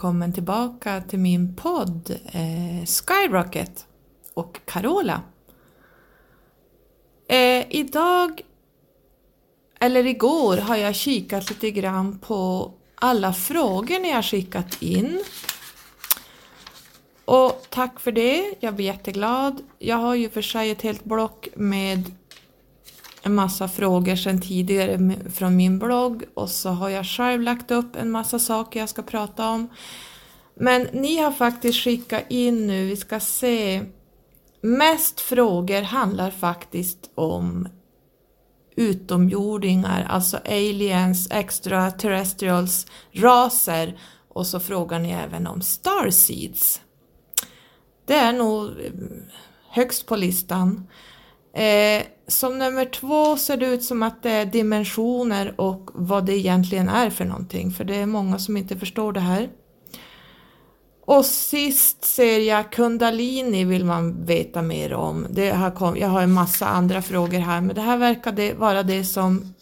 Välkommen 0.00 0.32
tillbaka 0.32 1.00
till 1.00 1.18
min 1.18 1.56
podd 1.56 2.10
eh, 2.32 2.86
Skyrocket 2.86 3.86
och 4.34 4.60
Carola. 4.64 5.22
Eh, 7.28 7.66
idag, 7.70 8.42
eller 9.80 10.06
igår, 10.06 10.56
har 10.56 10.76
jag 10.76 10.94
kikat 10.94 11.50
lite 11.50 11.70
grann 11.70 12.18
på 12.18 12.72
alla 12.94 13.32
frågor 13.32 14.00
ni 14.00 14.10
har 14.10 14.22
skickat 14.22 14.82
in. 14.82 15.24
Och 17.24 17.66
tack 17.70 18.00
för 18.00 18.12
det, 18.12 18.54
jag 18.60 18.74
blir 18.74 18.86
jätteglad. 18.86 19.62
Jag 19.78 19.96
har 19.96 20.14
ju 20.14 20.30
för 20.30 20.42
sig 20.42 20.70
ett 20.70 20.82
helt 20.82 21.04
block 21.04 21.48
med 21.54 22.14
en 23.22 23.34
massa 23.34 23.68
frågor 23.68 24.16
sedan 24.16 24.40
tidigare 24.40 25.16
från 25.30 25.56
min 25.56 25.78
blogg 25.78 26.24
och 26.34 26.50
så 26.50 26.68
har 26.68 26.88
jag 26.88 27.06
själv 27.06 27.42
lagt 27.42 27.70
upp 27.70 27.96
en 27.96 28.10
massa 28.10 28.38
saker 28.38 28.80
jag 28.80 28.88
ska 28.88 29.02
prata 29.02 29.48
om. 29.48 29.68
Men 30.54 30.82
ni 30.92 31.18
har 31.18 31.32
faktiskt 31.32 31.78
skickat 31.78 32.24
in 32.28 32.66
nu, 32.66 32.86
vi 32.86 32.96
ska 32.96 33.20
se, 33.20 33.82
mest 34.60 35.20
frågor 35.20 35.82
handlar 35.82 36.30
faktiskt 36.30 37.10
om 37.14 37.68
utomjordingar, 38.76 40.06
alltså 40.10 40.36
aliens, 40.36 41.30
extraterrestrials, 41.30 42.86
raser 43.12 43.98
och 44.28 44.46
så 44.46 44.60
frågar 44.60 44.98
ni 44.98 45.10
även 45.10 45.46
om 45.46 45.62
starseeds. 45.62 46.80
Det 48.06 48.14
är 48.14 48.32
nog 48.32 48.66
eh, 48.66 48.92
högst 49.68 50.06
på 50.06 50.16
listan. 50.16 50.88
Eh, 51.52 52.02
som 52.26 52.58
nummer 52.58 52.84
två 52.84 53.36
ser 53.36 53.56
det 53.56 53.66
ut 53.66 53.82
som 53.82 54.02
att 54.02 54.22
det 54.22 54.30
är 54.30 54.46
dimensioner 54.46 55.60
och 55.60 55.90
vad 55.94 56.26
det 56.26 56.38
egentligen 56.38 56.88
är 56.88 57.10
för 57.10 57.24
någonting, 57.24 57.70
för 57.70 57.84
det 57.84 57.96
är 57.96 58.06
många 58.06 58.38
som 58.38 58.56
inte 58.56 58.76
förstår 58.78 59.12
det 59.12 59.20
här. 59.20 59.48
Och 61.04 61.24
sist 61.24 62.04
ser 62.04 62.38
jag 62.38 62.72
kundalini 62.72 63.64
vill 63.64 63.84
man 63.84 64.24
veta 64.24 64.62
mer 64.62 64.92
om. 64.92 65.26
Det 65.30 65.52
här 65.52 65.70
kom, 65.70 65.96
jag 65.96 66.08
har 66.08 66.22
en 66.22 66.32
massa 66.32 66.66
andra 66.66 67.02
frågor 67.02 67.38
här, 67.38 67.60
men 67.60 67.74
det 67.74 67.80
här 67.80 67.96
verkar 67.96 68.32
det 68.32 68.54
vara 68.54 68.82
det 68.82 69.04
som 69.04 69.54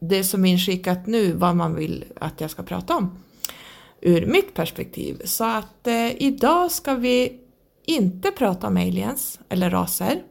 det 0.00 0.24
som 0.24 0.44
är 0.44 0.52
inskickat 0.52 1.06
nu, 1.06 1.32
vad 1.32 1.56
man 1.56 1.74
vill 1.74 2.04
att 2.20 2.40
jag 2.40 2.50
ska 2.50 2.62
prata 2.62 2.96
om 2.96 3.18
ur 4.00 4.26
mitt 4.26 4.54
perspektiv. 4.54 5.22
Så 5.24 5.44
att 5.44 5.86
eh, 5.86 6.22
idag 6.22 6.72
ska 6.72 6.94
vi 6.94 7.40
inte 7.86 8.30
prata 8.30 8.66
om 8.66 8.76
aliens 8.76 9.40
eller 9.48 9.70
raser. 9.70 10.22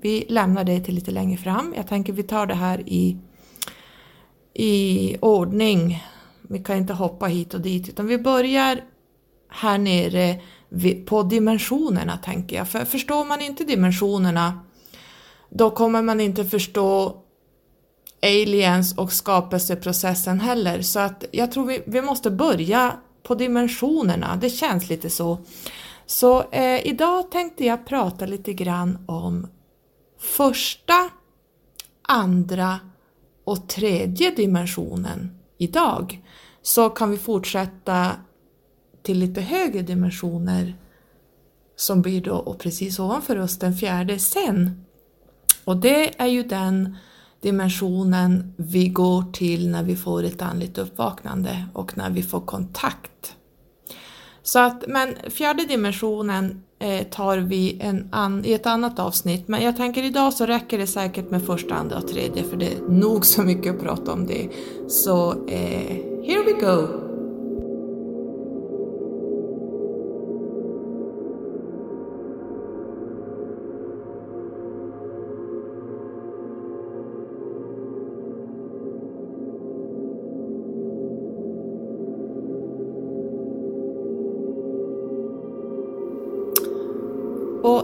Vi 0.00 0.26
lämnar 0.28 0.64
det 0.64 0.80
till 0.80 0.94
lite 0.94 1.10
längre 1.10 1.36
fram. 1.36 1.74
Jag 1.76 1.88
tänker 1.88 2.12
vi 2.12 2.22
tar 2.22 2.46
det 2.46 2.54
här 2.54 2.82
i, 2.86 3.16
i 4.54 5.16
ordning. 5.20 6.04
Vi 6.42 6.58
kan 6.58 6.76
inte 6.76 6.92
hoppa 6.92 7.26
hit 7.26 7.54
och 7.54 7.60
dit 7.60 7.88
utan 7.88 8.06
vi 8.06 8.18
börjar 8.18 8.84
här 9.48 9.78
nere 9.78 10.40
på 11.06 11.22
dimensionerna 11.22 12.16
tänker 12.16 12.56
jag. 12.56 12.68
För 12.68 12.84
förstår 12.84 13.24
man 13.24 13.40
inte 13.40 13.64
dimensionerna 13.64 14.60
då 15.50 15.70
kommer 15.70 16.02
man 16.02 16.20
inte 16.20 16.44
förstå 16.44 17.16
aliens 18.22 18.98
och 18.98 19.12
skapelseprocessen 19.12 20.40
heller. 20.40 20.82
Så 20.82 21.00
att 21.00 21.24
jag 21.30 21.52
tror 21.52 21.66
vi, 21.66 21.82
vi 21.86 22.02
måste 22.02 22.30
börja 22.30 22.92
på 23.22 23.34
dimensionerna, 23.34 24.36
det 24.40 24.50
känns 24.50 24.88
lite 24.88 25.10
så. 25.10 25.38
Så 26.06 26.50
eh, 26.50 26.86
idag 26.86 27.30
tänkte 27.30 27.64
jag 27.64 27.86
prata 27.86 28.26
lite 28.26 28.52
grann 28.52 28.98
om 29.06 29.46
första, 30.20 31.10
andra 32.02 32.80
och 33.44 33.68
tredje 33.68 34.30
dimensionen 34.30 35.38
idag 35.58 36.24
så 36.62 36.90
kan 36.90 37.10
vi 37.10 37.18
fortsätta 37.18 38.12
till 39.02 39.18
lite 39.18 39.40
högre 39.40 39.82
dimensioner 39.82 40.76
som 41.76 42.02
blir 42.02 42.20
då 42.20 42.34
och 42.34 42.58
precis 42.58 42.98
ovanför 42.98 43.38
oss 43.38 43.58
den 43.58 43.74
fjärde 43.74 44.18
sen. 44.18 44.84
Och 45.64 45.76
det 45.76 46.20
är 46.20 46.26
ju 46.26 46.42
den 46.42 46.96
dimensionen 47.40 48.54
vi 48.56 48.88
går 48.88 49.32
till 49.32 49.70
när 49.70 49.82
vi 49.82 49.96
får 49.96 50.22
ett 50.22 50.42
andligt 50.42 50.78
uppvaknande 50.78 51.64
och 51.72 51.96
när 51.96 52.10
vi 52.10 52.22
får 52.22 52.40
kontakt. 52.40 53.36
Så 54.42 54.58
att, 54.58 54.84
men 54.88 55.16
fjärde 55.30 55.64
dimensionen 55.64 56.62
Eh, 56.82 57.02
tar 57.02 57.38
vi 57.38 57.76
en 57.80 58.08
an, 58.12 58.44
i 58.44 58.52
ett 58.52 58.66
annat 58.66 58.98
avsnitt, 58.98 59.48
men 59.48 59.62
jag 59.62 59.76
tänker 59.76 60.04
idag 60.04 60.32
så 60.32 60.46
räcker 60.46 60.78
det 60.78 60.86
säkert 60.86 61.30
med 61.30 61.42
första, 61.42 61.74
andra 61.74 61.96
och 61.96 62.08
tredje 62.08 62.42
för 62.42 62.56
det 62.56 62.66
är 62.66 62.88
nog 62.88 63.26
så 63.26 63.42
mycket 63.42 63.74
att 63.74 63.82
prata 63.82 64.12
om 64.12 64.26
det. 64.26 64.48
Så 64.88 65.30
eh, 65.48 65.96
here 66.26 66.42
we 66.44 66.52
go! 66.60 67.09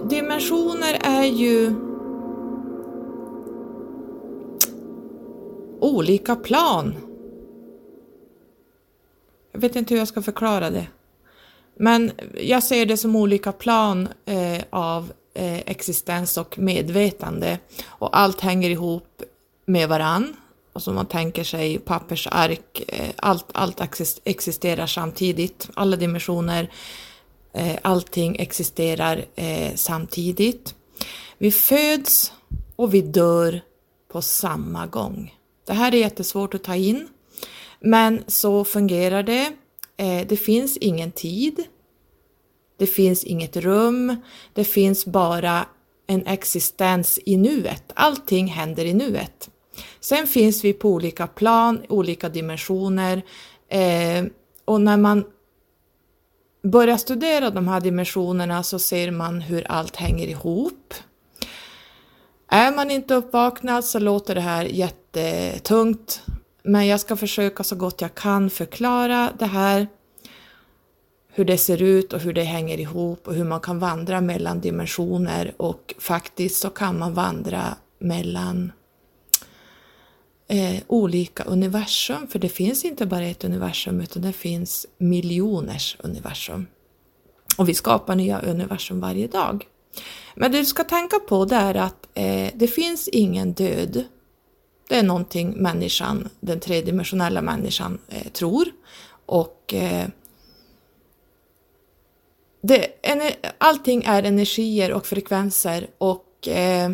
Dimensioner 0.09 0.99
är 1.03 1.25
ju 1.25 1.75
olika 5.81 6.37
plan. 6.37 6.95
Jag 9.53 9.61
vet 9.61 9.77
inte 9.77 9.95
hur 9.95 9.99
jag 9.99 10.09
ska 10.09 10.23
förklara 10.23 10.71
det. 10.71 10.87
Men 11.79 12.13
jag 12.41 12.63
ser 12.63 12.87
det 12.87 12.97
som 12.97 13.17
olika 13.17 13.53
plan 13.53 14.09
eh, 14.25 14.63
av 14.71 15.13
eh, 15.35 15.59
existens 15.59 16.37
och 16.37 16.59
medvetande 16.59 17.59
och 17.87 18.19
allt 18.19 18.41
hänger 18.41 18.71
ihop 18.71 19.23
med 19.67 19.89
varann. 19.89 20.37
Och 20.73 20.83
som 20.83 20.95
man 20.95 21.07
tänker 21.07 21.45
sig 21.45 21.79
pappersark, 21.79 22.83
eh, 22.89 23.11
allt, 23.17 23.47
allt 23.53 23.81
existerar 24.25 24.87
samtidigt, 24.87 25.69
alla 25.75 25.97
dimensioner 25.97 26.63
Eh, 26.63 27.16
Eh, 27.57 27.79
allting 27.83 28.37
existerar 28.37 29.25
eh, 29.37 29.75
samtidigt. 29.75 30.75
Vi 31.39 31.51
föds 31.51 32.33
och 32.77 32.95
vi 32.95 33.03
dör 33.03 33.61
på 34.13 34.23
samma 34.23 34.87
gång. 34.87 35.35
Det 35.67 35.73
här 35.73 35.95
är 35.95 35.99
jättesvårt 35.99 36.55
att 36.55 36.65
ta 36.65 36.77
in, 36.77 37.09
men 37.81 38.25
så 38.27 38.65
fungerar 38.65 39.23
det. 39.23 39.53
Eh, 39.97 40.27
det 40.29 40.37
finns 40.37 40.77
ingen 40.77 41.13
tid. 41.13 41.65
Det 42.79 42.87
finns 42.87 43.25
inget 43.25 43.57
rum. 43.57 44.17
Det 44.53 44.65
finns 44.65 45.07
bara 45.07 45.67
en 46.07 46.27
existens 46.27 47.19
i 47.25 47.37
nuet. 47.37 47.85
Allting 47.95 48.47
händer 48.47 48.85
i 48.85 48.95
nuet. 48.95 49.51
Sen 50.01 50.27
finns 50.27 50.65
vi 50.65 50.73
på 50.73 50.91
olika 50.91 51.27
plan, 51.27 51.83
olika 51.89 52.29
dimensioner 52.29 53.23
och 54.65 54.81
när 54.81 54.97
man 54.97 55.25
börjar 56.71 56.97
studera 56.97 57.51
de 57.51 57.69
här 57.69 57.81
dimensionerna 57.81 58.63
så 58.63 58.79
ser 58.79 59.11
man 59.11 59.41
hur 59.41 59.71
allt 59.71 59.97
hänger 59.97 60.27
ihop. 60.27 60.95
Är 62.49 62.73
man 62.77 62.91
inte 62.91 63.15
uppvaknad 63.15 63.85
så 63.85 63.99
låter 63.99 64.35
det 64.35 64.41
här 64.41 64.65
jättetungt, 64.65 66.23
men 66.63 66.87
jag 66.87 67.01
ska 67.01 67.17
försöka 67.17 67.65
så 67.65 67.77
gott 67.77 68.01
jag 68.01 68.15
kan 68.15 68.51
förklara 68.51 69.33
det 69.39 69.47
här, 69.47 69.87
hur 71.33 71.45
det 71.45 71.59
ser 71.59 71.83
ut 71.83 72.13
och 72.13 72.21
hur 72.21 72.33
det 72.33 72.43
hänger 72.43 72.81
ihop 72.81 73.29
och 73.29 73.35
hur 73.35 73.45
man 73.45 73.61
kan 73.61 73.79
vandra 73.79 74.21
mellan 74.21 74.61
dimensioner 74.61 75.55
och 75.57 75.95
faktiskt 75.99 76.61
så 76.61 76.71
kan 76.71 76.99
man 76.99 77.15
vandra 77.15 77.77
mellan 77.99 78.73
eh, 80.49 80.83
olika 80.87 81.43
universum, 81.45 82.27
för 82.27 82.39
det 82.39 82.49
finns 82.49 82.85
inte 82.85 83.07
bara 83.07 83.27
ett 83.27 83.45
universum 83.45 84.01
utan 84.01 84.23
det 84.23 84.33
finns 84.33 84.87
miljoners 84.99 85.97
universum. 86.01 86.67
Och 87.57 87.69
vi 87.69 87.75
skapar 87.75 88.17
nya 88.17 88.41
universum 88.41 89.01
varje 89.01 89.27
dag. 89.27 89.67
Men 90.35 90.53
det 90.53 90.59
du 90.59 90.65
ska 90.65 90.85
tänka 90.85 91.19
på 91.19 91.45
det 91.45 91.57
är 91.57 91.75
att 91.75 92.07
eh, 92.15 92.51
det 92.55 92.69
finns 92.69 93.09
ingen 93.09 93.53
död. 93.53 94.05
Det 94.89 94.97
är 94.97 95.03
någonting 95.03 95.51
människan, 95.51 96.29
den 96.41 96.61
tredimensionella 96.61 97.43
människan, 97.43 97.99
eh, 98.09 98.29
tror. 98.33 98.69
Och 99.27 99.75
eh, 99.75 100.09
det, 102.61 102.89
allting 103.59 104.05
är 104.05 104.23
energier 104.23 104.93
och 104.93 105.07
frekvenser 105.07 105.87
och 105.99 106.49
eh, 106.49 106.91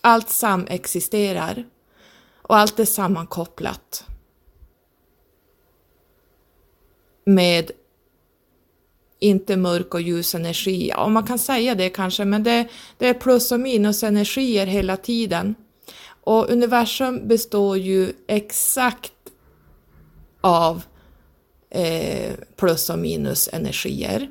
allt 0.00 0.30
samexisterar. 0.30 1.64
Och 2.50 2.56
allt 2.56 2.78
är 2.78 2.84
sammankopplat 2.84 4.04
med 7.24 7.70
inte 9.18 9.56
mörk 9.56 9.94
och 9.94 10.00
ljus 10.00 10.34
energi. 10.34 10.88
Ja, 10.88 11.08
man 11.08 11.26
kan 11.26 11.38
säga 11.38 11.74
det 11.74 11.88
kanske, 11.88 12.24
men 12.24 12.42
det, 12.42 12.68
det 12.98 13.08
är 13.08 13.14
plus 13.14 13.52
och 13.52 13.60
minus 13.60 14.02
energier 14.02 14.66
hela 14.66 14.96
tiden. 14.96 15.54
Och 16.20 16.50
universum 16.50 17.28
består 17.28 17.78
ju 17.78 18.12
exakt 18.26 19.12
av 20.40 20.82
eh, 21.70 22.34
plus 22.56 22.90
och 22.90 22.98
minus 22.98 23.48
energier 23.52 24.30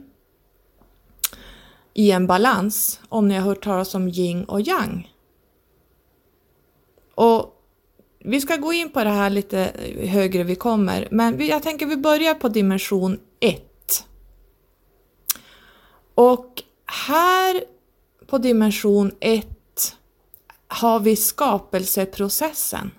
i 1.94 2.12
en 2.12 2.28
balans, 2.28 3.00
om 3.10 3.28
ni 3.28 3.36
har 3.36 3.46
hört 3.46 3.64
talas 3.64 3.96
om 3.96 4.08
yin 4.08 4.44
och 4.44 4.62
yang. 4.62 5.14
Och 7.16 7.56
vi 8.20 8.42
ska 8.42 8.56
gå 8.56 8.74
in 8.74 8.90
på 8.90 9.04
det 9.04 9.10
här 9.10 9.30
lite 9.30 9.72
högre 10.00 10.44
vi 10.44 10.56
kommer, 10.56 11.08
men 11.12 11.48
jag 11.48 11.64
tänker 11.64 11.86
vi 11.86 11.98
börjar 11.98 12.34
på 12.34 12.50
dimension 12.50 13.20
1. 13.40 14.06
Och 16.16 16.64
här 17.08 17.64
på 18.28 18.38
dimension 18.38 19.12
1 19.20 19.48
har 20.68 21.00
vi 21.00 21.16
skapelseprocessen. 21.16 22.92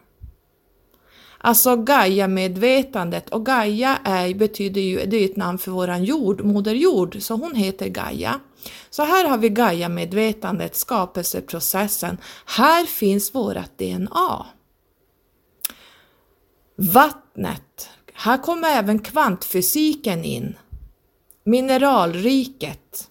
Alltså 1.38 1.76
Gaia-medvetandet 1.76 3.31
och 3.31 3.46
Gaia 3.46 3.99
är, 4.05 4.34
betyder 4.34 4.81
ju, 4.81 5.06
det 5.06 5.17
är 5.17 5.25
ett 5.25 5.37
namn 5.37 5.58
för 5.58 5.70
våran 5.70 6.05
jord, 6.05 6.44
Moder 6.44 6.75
Jord, 6.75 7.17
så 7.20 7.34
hon 7.34 7.55
heter 7.55 7.88
Gaia. 7.88 8.40
Så 8.90 9.02
här 9.02 9.28
har 9.28 9.38
vi 9.38 9.49
Gaia-medvetandet, 9.49 10.76
skapelseprocessen. 10.76 12.19
Här 12.46 12.84
finns 12.84 13.34
vårat 13.34 13.78
DNA. 13.78 14.46
Vattnet. 16.82 17.91
Här 18.12 18.38
kommer 18.38 18.69
även 18.69 18.99
kvantfysiken 18.99 20.25
in. 20.25 20.56
Mineralriket. 21.44 23.11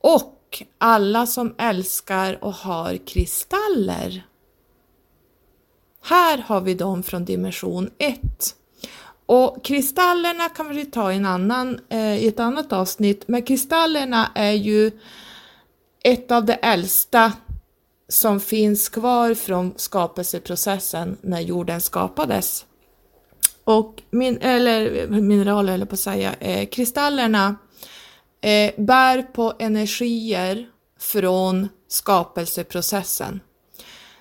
Och 0.00 0.62
alla 0.78 1.26
som 1.26 1.54
älskar 1.58 2.44
och 2.44 2.54
har 2.54 2.96
kristaller. 3.06 4.26
Här 6.02 6.38
har 6.38 6.60
vi 6.60 6.74
dem 6.74 7.02
från 7.02 7.24
dimension 7.24 7.90
1. 7.98 8.20
Och 9.26 9.64
kristallerna 9.64 10.48
kan 10.48 10.68
vi 10.68 10.84
ta 10.84 11.12
i, 11.12 11.16
en 11.16 11.26
annan, 11.26 11.80
eh, 11.88 12.16
i 12.16 12.28
ett 12.28 12.40
annat 12.40 12.72
avsnitt, 12.72 13.28
men 13.28 13.42
kristallerna 13.42 14.30
är 14.34 14.52
ju 14.52 14.90
ett 16.04 16.30
av 16.30 16.44
de 16.44 16.58
äldsta 16.62 17.32
som 18.12 18.40
finns 18.40 18.88
kvar 18.88 19.34
från 19.34 19.74
skapelseprocessen 19.76 21.16
när 21.20 21.40
jorden 21.40 21.80
skapades. 21.80 22.66
Och 23.64 24.02
min, 24.10 24.38
eller 24.38 25.06
mineraler, 25.08 25.72
eller 25.74 25.86
på 25.86 25.94
att 25.94 26.00
säga, 26.00 26.34
eh, 26.40 26.68
kristallerna 26.68 27.56
eh, 28.40 28.72
bär 28.76 29.22
på 29.22 29.52
energier 29.58 30.68
från 31.00 31.68
skapelseprocessen. 31.88 33.40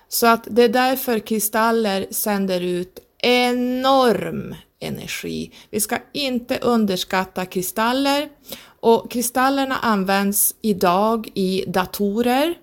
Så 0.07 0.27
att 0.27 0.47
det 0.51 0.63
är 0.63 0.69
därför 0.69 1.19
kristaller 1.19 2.07
sänder 2.11 2.61
ut 2.61 2.99
enorm 3.19 4.55
energi. 4.79 5.51
Vi 5.69 5.79
ska 5.79 5.97
inte 6.13 6.57
underskatta 6.57 7.45
kristaller 7.45 8.29
och 8.79 9.11
kristallerna 9.11 9.77
används 9.77 10.55
idag 10.61 11.31
i 11.33 11.65
datorer. 11.67 12.55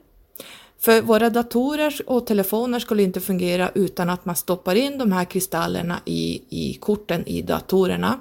För 0.81 1.03
våra 1.03 1.31
datorer 1.31 2.01
och 2.07 2.27
telefoner 2.27 2.79
skulle 2.79 3.03
inte 3.03 3.21
fungera 3.21 3.71
utan 3.75 4.11
att 4.11 4.25
man 4.25 4.37
stoppar 4.37 4.75
in 4.75 4.99
de 4.99 5.13
här 5.13 5.25
kristallerna 5.25 6.01
i, 6.05 6.43
i 6.49 6.75
korten 6.75 7.27
i 7.27 7.43
datorerna. 7.43 8.21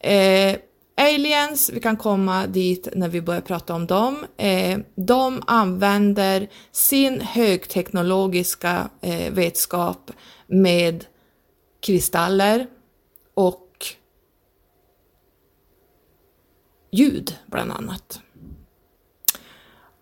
Eh, 0.00 0.56
aliens, 0.96 1.70
vi 1.70 1.80
kan 1.80 1.96
komma 1.96 2.46
dit 2.46 2.88
när 2.94 3.08
vi 3.08 3.20
börjar 3.22 3.40
prata 3.40 3.74
om 3.74 3.86
dem. 3.86 4.26
Eh, 4.36 4.78
de 4.94 5.42
använder 5.46 6.48
sin 6.72 7.20
högteknologiska 7.20 8.90
eh, 9.00 9.32
vetskap 9.32 10.10
med 10.46 11.04
kristaller 11.80 12.66
och 13.34 13.86
ljud 16.90 17.38
bland 17.46 17.72
annat. 17.72 18.20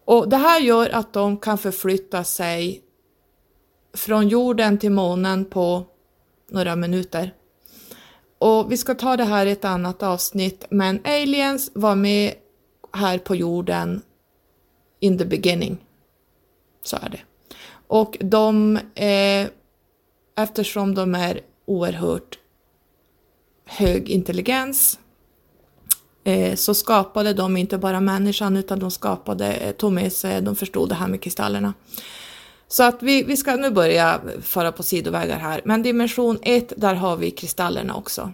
Och 0.09 0.29
det 0.29 0.37
här 0.37 0.61
gör 0.61 0.91
att 0.91 1.13
de 1.13 1.37
kan 1.37 1.59
förflytta 1.59 2.25
sig 2.25 2.83
från 3.95 4.29
jorden 4.29 4.79
till 4.79 4.91
månen 4.91 5.45
på 5.45 5.87
några 6.51 6.77
minuter. 6.77 7.35
Och 8.39 8.73
vi 8.73 8.77
ska 8.77 8.95
ta 8.95 9.17
det 9.17 9.25
här 9.25 9.47
i 9.47 9.51
ett 9.51 9.65
annat 9.65 10.03
avsnitt, 10.03 10.67
men 10.71 11.01
aliens 11.05 11.71
var 11.75 11.95
med 11.95 12.35
här 12.93 13.19
på 13.19 13.35
jorden 13.37 14.03
in 15.01 15.19
the 15.19 15.25
beginning. 15.25 15.79
Så 16.83 16.97
är 16.97 17.09
det. 17.09 17.21
Och 17.87 18.17
de, 18.21 18.77
eh, 18.95 19.47
eftersom 20.37 20.95
de 20.95 21.15
är 21.15 21.41
oerhört 21.65 22.39
hög 23.65 24.09
intelligens 24.09 24.99
Eh, 26.29 26.55
så 26.55 26.75
skapade 26.75 27.33
de 27.33 27.57
inte 27.57 27.79
bara 27.79 28.01
människan 28.01 28.57
utan 28.57 28.79
de 28.79 28.91
skapade, 28.91 29.53
eh, 29.53 29.73
tog 29.73 29.93
med 29.93 30.13
sig, 30.13 30.43
de 30.43 30.57
förstod 30.57 30.89
det 30.89 30.95
här 30.95 31.09
med 31.09 31.21
kristallerna. 31.23 31.75
Så 32.69 32.83
att 32.83 33.03
vi, 33.03 33.23
vi 33.23 33.37
ska 33.37 33.57
nu 33.57 33.71
börja 33.71 34.21
föra 34.43 34.73
på 34.73 34.83
sidovägar 34.83 35.39
här, 35.39 35.61
men 35.65 35.83
dimension 35.83 36.39
1, 36.43 36.73
där 36.77 36.95
har 36.95 37.17
vi 37.17 37.31
kristallerna 37.31 37.95
också. 37.95 38.33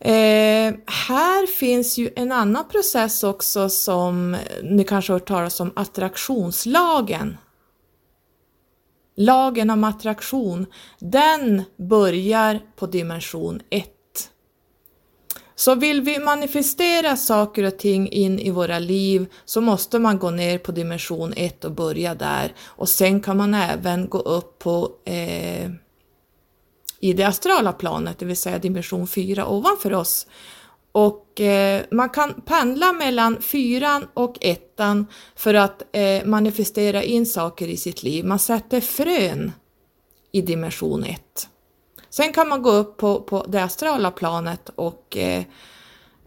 Eh, 0.00 0.74
här 0.86 1.46
finns 1.46 1.98
ju 1.98 2.10
en 2.16 2.32
annan 2.32 2.68
process 2.68 3.24
också 3.24 3.68
som 3.68 4.36
ni 4.62 4.84
kanske 4.84 5.12
har 5.12 5.18
hört 5.18 5.28
talas 5.28 5.60
om, 5.60 5.72
attraktionslagen. 5.76 7.36
Lagen 9.16 9.70
om 9.70 9.84
attraktion, 9.84 10.66
den 10.98 11.62
börjar 11.76 12.60
på 12.76 12.86
dimension 12.86 13.60
1. 13.70 13.97
Så 15.58 15.74
vill 15.74 16.00
vi 16.00 16.18
manifestera 16.18 17.16
saker 17.16 17.64
och 17.64 17.78
ting 17.78 18.08
in 18.08 18.38
i 18.38 18.50
våra 18.50 18.78
liv 18.78 19.26
så 19.44 19.60
måste 19.60 19.98
man 19.98 20.18
gå 20.18 20.30
ner 20.30 20.58
på 20.58 20.72
dimension 20.72 21.32
1 21.36 21.64
och 21.64 21.72
börja 21.72 22.14
där. 22.14 22.54
Och 22.64 22.88
sen 22.88 23.20
kan 23.20 23.36
man 23.36 23.54
även 23.54 24.08
gå 24.08 24.18
upp 24.18 24.58
på 24.58 24.90
eh, 25.04 25.70
i 27.00 27.12
det 27.12 27.24
astrala 27.24 27.72
planet, 27.72 28.18
det 28.18 28.26
vill 28.26 28.36
säga 28.36 28.58
dimension 28.58 29.06
4 29.06 29.48
ovanför 29.48 29.94
oss. 29.94 30.26
Och 30.92 31.40
eh, 31.40 31.82
man 31.90 32.08
kan 32.08 32.40
pendla 32.40 32.92
mellan 32.92 33.42
fyran 33.42 34.08
och 34.14 34.38
ettan 34.40 35.06
för 35.36 35.54
att 35.54 35.82
eh, 35.92 36.24
manifestera 36.24 37.02
in 37.02 37.26
saker 37.26 37.68
i 37.68 37.76
sitt 37.76 38.02
liv. 38.02 38.24
Man 38.24 38.38
sätter 38.38 38.80
frön 38.80 39.52
i 40.32 40.40
dimension 40.40 41.04
1. 41.04 41.48
Sen 42.18 42.32
kan 42.32 42.48
man 42.48 42.62
gå 42.62 42.70
upp 42.70 42.96
på, 42.96 43.20
på 43.20 43.44
det 43.48 43.62
astrala 43.62 44.10
planet 44.10 44.70
och 44.74 45.16
eh, 45.16 45.44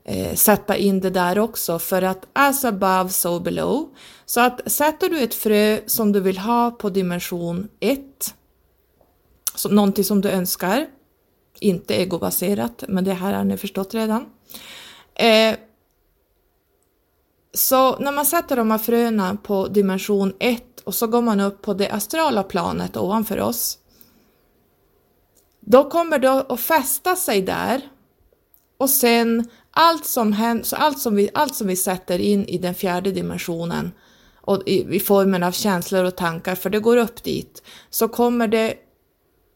eh, 0.04 0.36
sätta 0.36 0.78
in 0.78 1.00
det 1.00 1.10
där 1.10 1.40
också 1.40 1.80
för 1.80 2.02
att 2.02 2.28
as 2.34 2.66
above 2.66 3.10
so 3.10 3.40
below. 3.40 3.90
Så 4.26 4.42
att 4.42 4.72
sätter 4.72 5.10
du 5.10 5.20
ett 5.20 5.34
frö 5.34 5.80
som 5.88 6.12
du 6.12 6.20
vill 6.20 6.38
ha 6.38 6.72
på 6.72 6.90
dimension 6.90 7.68
1, 7.80 8.00
så, 9.56 9.70
någonting 9.70 10.04
som 10.04 10.22
du 10.22 10.30
önskar, 10.30 10.88
inte 11.60 11.96
egobaserat, 11.96 12.84
men 12.88 13.04
det 13.04 13.14
här 13.14 13.34
har 13.34 13.44
ni 13.44 13.58
förstått 13.58 13.94
redan. 13.94 14.26
Eh, 15.16 15.56
så 17.54 18.00
när 18.00 18.12
man 18.12 18.26
sätter 18.26 18.56
de 18.56 18.72
här 18.72 18.78
fröna 18.78 19.38
på 19.44 19.68
dimension 19.68 20.34
1 20.40 20.64
och 20.84 20.96
så 20.96 21.08
går 21.08 21.22
man 21.22 21.40
upp 21.40 21.62
på 21.62 21.74
det 21.74 21.90
astrala 21.90 22.44
planet 22.44 22.98
ovanför 22.98 23.40
oss 23.40 23.78
då 25.72 25.90
kommer 25.90 26.20
det 26.20 26.32
att 26.32 26.60
fästa 26.60 27.16
sig 27.16 27.42
där 27.42 27.82
och 28.78 28.90
sen 28.90 29.50
allt 29.72 30.06
som, 30.06 30.34
händer, 30.34 30.64
så 30.64 30.76
allt, 30.76 31.00
som 31.00 31.16
vi, 31.16 31.30
allt 31.34 31.56
som 31.56 31.68
vi 31.68 31.76
sätter 31.76 32.20
in 32.20 32.46
i 32.46 32.58
den 32.58 32.76
fjärde 32.76 33.12
dimensionen 33.12 33.92
och 34.36 34.64
i, 34.66 34.96
i 34.96 35.00
formen 35.00 35.44
av 35.44 35.52
känslor 35.52 36.04
och 36.04 36.16
tankar, 36.16 36.56
för 36.56 36.70
det 36.70 36.80
går 36.80 36.98
upp 36.98 37.24
dit, 37.24 37.64
så 37.90 38.08
kommer 38.08 38.48
det 38.48 38.74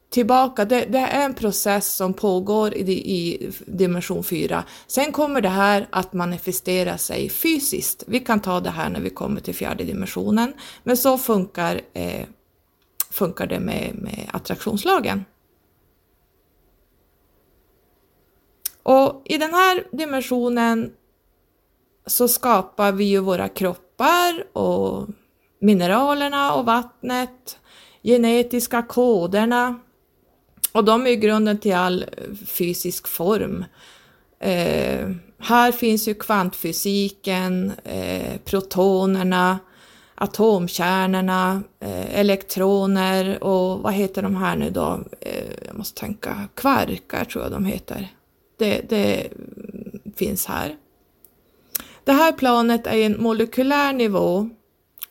tillbaka. 0.10 0.65
Det, 0.65 0.86
det 0.86 0.98
är 0.98 1.25
en 1.25 1.34
process 1.34 1.95
som 1.95 2.13
pågår 2.13 2.74
i, 2.74 2.91
i, 2.91 3.51
dimension 3.65 4.24
4. 4.24 4.63
Sen 4.88 5.12
kommer 5.12 5.41
det 5.41 5.50
här 5.50 5.88
att 5.89 6.13
manifestera 6.13 6.98
sig 6.98 7.29
fysiskt. 7.29 8.03
Vi 8.07 8.19
kan 8.19 8.39
ta 8.39 8.60
det 8.60 8.69
här 8.69 8.89
när 8.89 9.00
vi 9.00 9.10
kommer 9.10 9.41
till 9.41 9.55
fjärde 9.55 9.84
dimensionen, 9.84 10.53
men 10.84 10.98
så 10.98 11.17
funkar, 11.17 11.81
eh, 11.93 12.25
funkar 13.12 13.48
det 13.48 13.60
med, 13.60 13.95
med 13.95 14.29
attraktionslagen. 14.34 15.25
Och 18.86 19.22
i 19.25 19.38
den 19.38 19.54
här 19.54 19.84
dimensionen 19.92 20.92
så 22.06 22.27
skapar 22.27 22.92
vi 22.92 23.04
ju 23.04 23.20
våra 23.20 23.50
kroppar 23.50 24.58
och 24.58 25.08
mineralerna 25.60 26.54
och 26.54 26.65
vattnet, 26.65 27.60
genetiska 28.04 28.82
koderna 28.82 29.80
och 30.72 30.84
de 30.84 31.06
är 31.06 31.10
ju 31.10 31.15
grunden 31.15 31.58
till 31.58 31.75
all 31.75 32.06
fysisk 32.48 33.08
form. 33.08 33.65
Eh, 34.39 35.10
här 35.39 35.72
finns 35.72 36.08
ju 36.08 36.13
kvantfysiken, 36.13 37.72
eh, 37.84 38.38
protonerna, 38.46 39.60
atomkärnorna, 40.15 41.63
eh, 41.80 42.20
elektroner 42.20 43.44
och 43.44 43.80
vad 43.80 43.94
heter 43.94 44.22
de 44.22 44.36
här 44.36 44.56
nu 44.56 44.70
då? 44.70 45.00
Eh, 45.22 45.51
jag 45.68 45.77
måste 45.77 46.00
tänka, 46.00 46.48
kvarkar 46.56 47.25
tror 47.25 47.44
jag 47.44 47.51
de 47.51 47.65
heter. 47.65 48.15
Det, 48.57 48.89
det 48.89 49.31
finns 50.15 50.45
här. 50.45 50.77
Det 52.03 52.12
här 52.12 52.31
planet 52.31 52.88
är 52.88 52.97
en 52.97 53.24
molekylär 53.24 53.93
nivå 53.93 54.50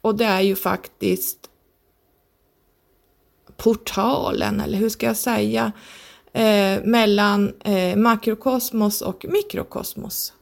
och 0.00 0.14
det 0.16 0.24
är 0.24 0.40
ju 0.40 0.56
faktiskt 0.56 1.50
portalen, 3.56 4.60
eller 4.60 4.78
hur 4.78 4.88
ska 4.88 5.06
jag 5.06 5.16
säga, 5.16 5.72
eh, 6.32 6.84
mellan 6.84 7.54
eh, 7.64 7.96
makrokosmos 7.96 9.02
och 9.02 9.26
mikrokosmos. 9.28 10.32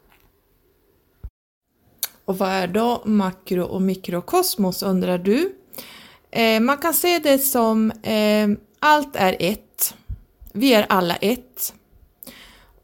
Och 2.25 2.38
vad 2.38 2.49
är 2.49 2.66
då 2.66 3.02
makro 3.04 3.64
och 3.64 3.82
mikrokosmos 3.82 4.82
undrar 4.82 5.18
du? 5.18 5.54
Eh, 6.30 6.61
man 6.61 6.78
kan 6.78 6.94
se 6.94 7.18
det 7.18 7.38
som 7.38 7.90
eh, 7.90 8.49
allt 8.78 9.16
är 9.16 9.37
ett. 9.40 9.94
Vi 10.52 10.75
är 10.75 10.87
alla 10.88 11.16
ett. 11.16 11.75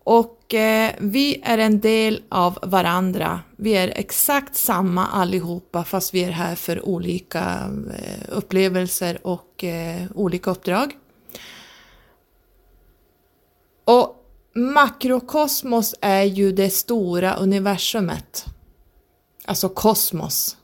Och 0.08 0.54
eh, 0.54 0.94
vi 0.98 1.40
är 1.44 1.58
en 1.58 1.80
del 1.80 2.22
av 2.28 2.58
varandra. 2.62 3.40
Vi 3.56 3.72
är 3.72 3.92
exakt 3.96 4.56
samma 4.56 5.06
allihopa 5.06 5.84
fast 5.84 6.14
vi 6.14 6.24
är 6.24 6.30
här 6.30 6.54
för 6.54 6.88
olika 6.88 7.70
eh, 7.98 8.24
upplevelser 8.28 9.26
och 9.26 9.64
eh, 9.64 10.02
olika 10.14 10.50
uppdrag. 10.50 10.96
Och 13.84 14.24
makrokosmos 14.54 15.94
är 16.00 16.24
ju 16.24 16.52
det 16.52 16.70
stora 16.70 17.34
universumet. 17.34 18.44
Alltså 19.44 19.68
kosmos. 19.68 20.56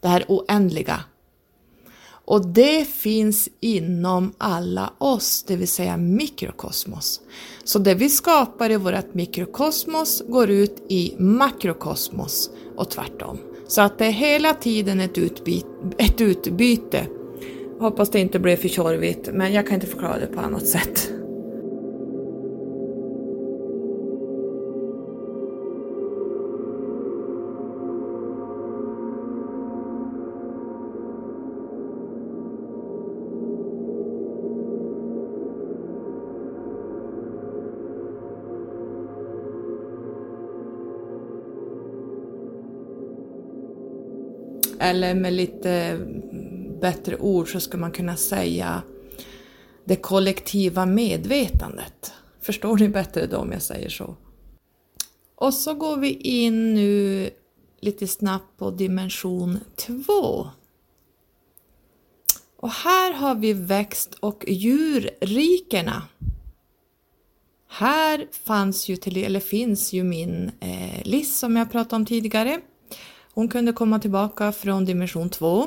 Det 0.00 0.08
här 0.08 0.24
oändliga. 0.28 1.00
Och 2.28 2.46
det 2.46 2.88
finns 2.88 3.48
inom 3.60 4.32
alla 4.38 4.92
oss, 4.98 5.44
det 5.46 5.56
vill 5.56 5.68
säga 5.68 5.96
mikrokosmos. 5.96 7.20
Så 7.64 7.78
det 7.78 7.94
vi 7.94 8.08
skapar 8.08 8.70
i 8.70 8.76
vårt 8.76 9.14
mikrokosmos 9.14 10.22
går 10.28 10.50
ut 10.50 10.82
i 10.88 11.14
makrokosmos 11.18 12.50
och 12.76 12.90
tvärtom. 12.90 13.38
Så 13.68 13.82
att 13.82 13.98
det 13.98 14.06
är 14.06 14.10
hela 14.10 14.54
tiden 14.54 15.00
ett 15.00 15.18
utbyte. 15.18 15.68
Ett 15.98 16.20
utbyte. 16.20 17.06
Hoppas 17.80 18.10
det 18.10 18.20
inte 18.20 18.38
blev 18.38 18.56
för 18.56 18.68
tjorvigt, 18.68 19.28
men 19.32 19.52
jag 19.52 19.66
kan 19.66 19.74
inte 19.74 19.86
förklara 19.86 20.18
det 20.18 20.26
på 20.26 20.40
annat 20.40 20.66
sätt. 20.66 21.17
Eller 44.80 45.14
med 45.14 45.32
lite 45.32 46.00
bättre 46.80 47.16
ord 47.16 47.52
så 47.52 47.60
skulle 47.60 47.80
man 47.80 47.92
kunna 47.92 48.16
säga 48.16 48.82
det 49.84 49.96
kollektiva 49.96 50.86
medvetandet. 50.86 52.12
Förstår 52.40 52.76
ni 52.76 52.88
bättre 52.88 53.26
då 53.26 53.36
om 53.36 53.52
jag 53.52 53.62
säger 53.62 53.88
så? 53.88 54.16
Och 55.34 55.54
så 55.54 55.74
går 55.74 55.96
vi 55.96 56.10
in 56.12 56.74
nu 56.74 57.30
lite 57.80 58.06
snabbt 58.06 58.58
på 58.58 58.70
dimension 58.70 59.58
2. 59.76 60.46
Och 62.56 62.70
här 62.70 63.12
har 63.12 63.34
vi 63.34 63.52
växt 63.52 64.14
och 64.20 64.44
djurrikena. 64.48 66.02
Här 67.68 68.26
fanns 68.32 68.88
ju 68.88 68.96
till, 68.96 69.16
eller 69.16 69.40
finns 69.40 69.92
ju 69.92 70.04
min 70.04 70.50
eh, 70.60 71.02
list 71.04 71.38
som 71.38 71.56
jag 71.56 71.72
pratade 71.72 71.96
om 71.96 72.06
tidigare. 72.06 72.60
Hon 73.38 73.48
kunde 73.48 73.72
komma 73.72 73.98
tillbaka 73.98 74.52
från 74.52 74.84
dimension 74.84 75.30
2. 75.30 75.66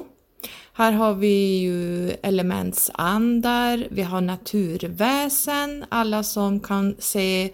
Här 0.73 0.91
har 0.91 1.13
vi 1.13 1.59
ju 1.59 2.09
elementsandar, 2.09 3.87
vi 3.91 4.01
har 4.01 4.21
naturväsen, 4.21 5.85
alla 5.89 6.23
som 6.23 6.59
kan 6.59 6.95
se 6.99 7.49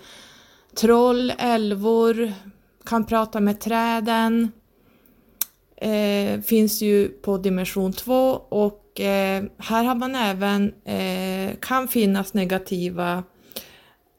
troll, 0.76 1.34
älvor, 1.38 2.34
kan 2.86 3.06
prata 3.06 3.40
med 3.40 3.60
träden. 3.60 4.52
Eh, 5.76 6.42
finns 6.42 6.82
ju 6.82 7.08
på 7.10 7.38
dimension 7.38 7.94
2 7.94 8.42
och 8.50 9.00
eh, 9.00 9.44
här 9.58 9.84
har 9.84 9.96
man 9.96 10.16
även, 10.16 10.74
eh, 10.84 11.56
kan 11.60 11.88
finnas 11.88 12.34
negativa 12.34 13.24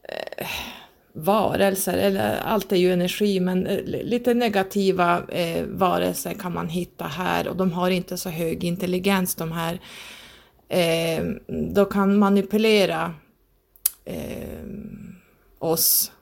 eh, 0.02 0.47
varelser, 1.12 1.99
eller 1.99 2.38
allt 2.41 2.73
är 2.73 2.77
ju 2.77 2.93
energi, 2.93 3.41
men 3.41 3.67
eh, 3.67 3.83
lite 3.85 4.35
negativa 4.35 5.23
eh, 5.29 5.65
varelser 5.67 6.35
kan 6.35 6.55
man 6.55 6.69
hitta 6.69 7.05
här 7.05 7.49
och 7.49 7.57
de 7.57 7.73
har 7.73 7.91
inte 7.91 8.17
så 8.17 8.29
hög 8.29 8.65
intelligens 8.65 9.35
de 9.35 9.53
här. 9.53 9.81
Eh, 10.69 11.25
de 11.75 11.87
kan 11.87 12.19
manipulera 12.19 13.15
eh, 14.05 14.65
oss 15.59 16.12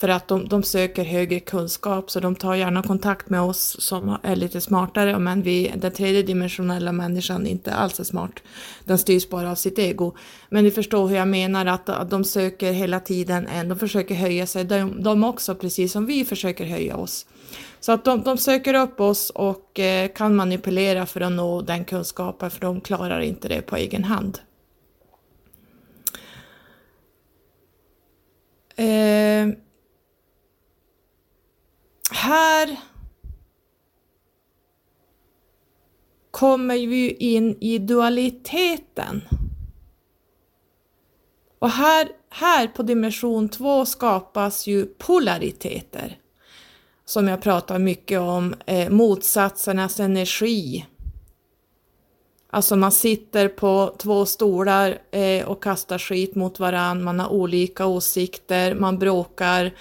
för 0.00 0.08
att 0.08 0.28
de, 0.28 0.48
de 0.48 0.62
söker 0.62 1.04
högre 1.04 1.40
kunskap 1.40 2.10
så 2.10 2.20
de 2.20 2.36
tar 2.36 2.54
gärna 2.54 2.82
kontakt 2.82 3.30
med 3.30 3.40
oss 3.40 3.76
som 3.80 4.16
är 4.22 4.36
lite 4.36 4.60
smartare 4.60 5.18
men 5.18 5.42
vi, 5.42 5.72
den 5.76 5.92
tredje 5.92 6.22
dimensionella 6.22 6.92
människan 6.92 7.46
inte 7.46 7.74
alls 7.74 8.00
är 8.00 8.04
smart. 8.04 8.42
Den 8.84 8.98
styrs 8.98 9.28
bara 9.28 9.50
av 9.50 9.54
sitt 9.54 9.78
ego. 9.78 10.14
Men 10.48 10.64
ni 10.64 10.70
förstår 10.70 11.08
hur 11.08 11.16
jag 11.16 11.28
menar 11.28 11.66
att, 11.66 11.88
att 11.88 12.10
de 12.10 12.24
söker 12.24 12.72
hela 12.72 13.00
tiden 13.00 13.46
en, 13.46 13.68
de 13.68 13.78
försöker 13.78 14.14
höja 14.14 14.46
sig 14.46 14.64
de, 14.64 15.02
de 15.02 15.24
också 15.24 15.54
precis 15.54 15.92
som 15.92 16.06
vi 16.06 16.24
försöker 16.24 16.64
höja 16.64 16.96
oss. 16.96 17.26
Så 17.80 17.92
att 17.92 18.04
de, 18.04 18.22
de 18.22 18.38
söker 18.38 18.74
upp 18.74 19.00
oss 19.00 19.30
och 19.30 19.78
eh, 19.78 20.08
kan 20.08 20.36
manipulera 20.36 21.06
för 21.06 21.20
att 21.20 21.32
nå 21.32 21.62
den 21.62 21.84
kunskapen 21.84 22.50
för 22.50 22.60
de 22.60 22.80
klarar 22.80 23.20
inte 23.20 23.48
det 23.48 23.62
på 23.62 23.76
egen 23.76 24.04
hand. 24.04 24.38
Eh, 28.76 29.65
här 32.26 32.76
kommer 36.30 36.74
vi 36.74 37.10
in 37.10 37.56
i 37.60 37.78
dualiteten. 37.78 39.22
Och 41.58 41.70
här, 41.70 42.08
här 42.30 42.66
på 42.66 42.82
dimension 42.82 43.48
2 43.48 43.86
skapas 43.86 44.66
ju 44.66 44.86
polariteter. 44.86 46.18
Som 47.04 47.28
jag 47.28 47.42
pratar 47.42 47.78
mycket 47.78 48.20
om, 48.20 48.54
eh, 48.66 48.90
motsatsernas 48.90 50.00
energi. 50.00 50.86
Alltså 52.50 52.76
man 52.76 52.92
sitter 52.92 53.48
på 53.48 53.94
två 53.98 54.26
stolar 54.26 54.98
eh, 55.10 55.48
och 55.48 55.62
kastar 55.62 55.98
skit 55.98 56.34
mot 56.34 56.60
varann, 56.60 57.04
man 57.04 57.20
har 57.20 57.28
olika 57.28 57.86
åsikter, 57.86 58.74
man 58.74 58.98
bråkar 58.98 59.72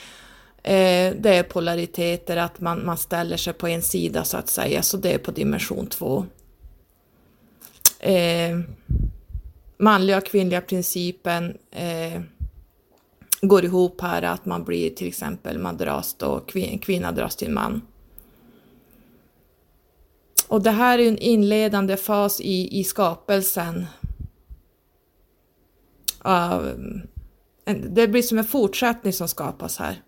Eh, 0.66 1.16
det 1.20 1.30
är 1.30 1.44
polariteter, 1.44 2.38
att 2.38 2.62
man, 2.62 2.86
man 2.86 2.98
ställer 2.98 3.38
sig 3.38 3.54
på 3.54 3.68
en 3.68 3.82
sida 3.82 4.24
så 4.24 4.38
att 4.38 4.50
säga, 4.50 4.82
så 4.82 4.98
det 4.98 5.14
är 5.14 5.18
på 5.18 5.32
dimension 5.32 5.88
2. 5.88 6.26
Eh, 8.00 8.60
manliga 9.78 10.18
och 10.18 10.26
kvinnliga 10.26 10.62
principen 10.62 11.58
eh, 11.72 12.22
går 13.42 13.66
ihop 13.66 14.02
här, 14.02 14.22
att 14.22 14.46
man 14.46 14.64
blir 14.64 14.90
till 14.90 15.08
exempel, 15.08 15.60
man 15.60 15.78
dras 15.78 16.14
då, 16.14 16.40
kvin, 16.40 16.80
kvinna 16.80 17.12
dras 17.12 17.36
till 17.36 17.52
man. 17.52 17.82
Och 20.48 20.62
det 20.62 20.72
här 20.72 21.00
är 21.00 21.08
en 21.08 21.18
inledande 21.18 21.98
fas 21.98 22.42
i, 22.42 22.80
i 22.80 22.84
skapelsen. 22.84 23.86
Uh, 26.28 26.62
det 27.90 28.08
blir 28.08 28.22
som 28.22 28.38
en 28.38 28.46
fortsättning 28.46 29.14
som 29.14 29.28
skapas 29.28 29.78
här. 29.78 30.05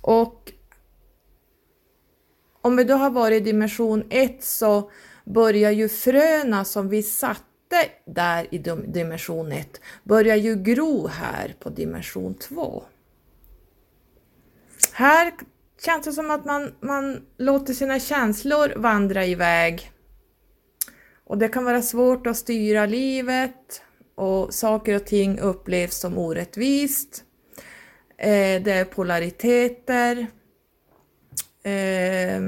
Och 0.00 0.52
om 2.62 2.76
vi 2.76 2.84
då 2.84 2.94
har 2.94 3.10
varit 3.10 3.42
i 3.42 3.44
dimension 3.44 4.04
1 4.10 4.44
så 4.44 4.90
börjar 5.24 5.70
ju 5.70 5.88
fröna 5.88 6.64
som 6.64 6.88
vi 6.88 7.02
satte 7.02 7.44
där 8.06 8.54
i 8.54 8.58
dimension 8.86 9.52
1 9.52 9.80
börjar 10.04 10.36
ju 10.36 10.54
gro 10.56 11.06
här 11.06 11.54
på 11.60 11.70
dimension 11.70 12.34
2. 12.34 12.82
Här 14.92 15.32
känns 15.84 16.04
det 16.04 16.12
som 16.12 16.30
att 16.30 16.44
man, 16.44 16.74
man 16.80 17.26
låter 17.36 17.74
sina 17.74 18.00
känslor 18.00 18.72
vandra 18.76 19.26
iväg. 19.26 19.92
Och 21.24 21.38
det 21.38 21.48
kan 21.48 21.64
vara 21.64 21.82
svårt 21.82 22.26
att 22.26 22.36
styra 22.36 22.86
livet 22.86 23.82
och 24.14 24.54
saker 24.54 24.96
och 24.96 25.06
ting 25.06 25.38
upplevs 25.38 26.00
som 26.00 26.18
orättvist. 26.18 27.24
Eh, 28.20 28.62
det 28.62 28.72
är 28.72 28.84
polariteter. 28.84 30.26
Eh, 31.62 32.40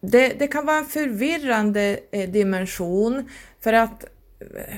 det, 0.00 0.28
det, 0.38 0.48
kan 0.48 0.66
vara 0.66 0.78
en 0.78 0.86
förvirrande 0.86 2.00
eh, 2.12 2.30
dimension 2.30 3.28
för 3.60 3.72
att 3.72 4.04
eh, 4.40 4.76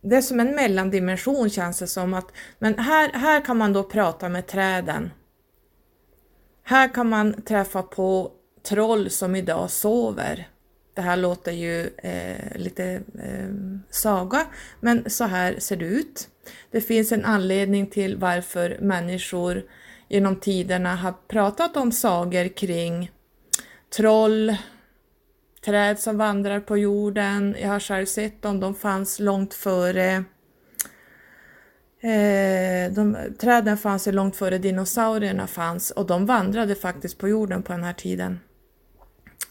det 0.00 0.16
är 0.16 0.22
som 0.22 0.40
en 0.40 0.54
mellandimension 0.54 1.50
känns 1.50 1.78
det 1.78 1.86
som 1.86 2.14
att 2.14 2.32
men 2.58 2.78
här, 2.78 3.12
här 3.12 3.40
kan 3.44 3.56
man 3.56 3.72
då 3.72 3.84
prata 3.84 4.28
med 4.28 4.46
träden. 4.46 5.10
Här 6.62 6.94
kan 6.94 7.08
man 7.08 7.42
träffa 7.42 7.82
på 7.82 8.32
troll 8.62 9.10
som 9.10 9.36
idag 9.36 9.70
sover. 9.70 10.48
Det 10.98 11.02
här 11.02 11.16
låter 11.16 11.52
ju 11.52 11.90
eh, 11.96 12.56
lite 12.56 12.84
eh, 13.22 13.48
saga, 13.90 14.46
men 14.80 15.10
så 15.10 15.24
här 15.24 15.58
ser 15.58 15.76
det 15.76 15.84
ut. 15.84 16.28
Det 16.70 16.80
finns 16.80 17.12
en 17.12 17.24
anledning 17.24 17.86
till 17.86 18.16
varför 18.16 18.76
människor 18.80 19.62
genom 20.08 20.36
tiderna 20.36 20.96
har 20.96 21.14
pratat 21.28 21.76
om 21.76 21.92
sagor 21.92 22.56
kring 22.56 23.10
troll, 23.96 24.56
träd 25.64 25.98
som 25.98 26.18
vandrar 26.18 26.60
på 26.60 26.76
jorden. 26.76 27.56
Jag 27.60 27.68
har 27.68 27.80
själv 27.80 28.06
sett 28.06 28.42
dem, 28.42 28.60
de 28.60 28.74
fanns 28.74 29.18
långt 29.18 29.54
före 29.54 30.24
eh, 32.00 32.92
de, 32.92 33.16
träden 33.40 33.78
fanns 33.78 34.08
ju 34.08 34.12
långt 34.12 34.36
före 34.36 34.58
dinosaurierna 34.58 35.46
fanns 35.46 35.90
och 35.90 36.06
de 36.06 36.26
vandrade 36.26 36.74
faktiskt 36.74 37.18
på 37.18 37.28
jorden 37.28 37.62
på 37.62 37.72
den 37.72 37.84
här 37.84 37.92
tiden. 37.92 38.40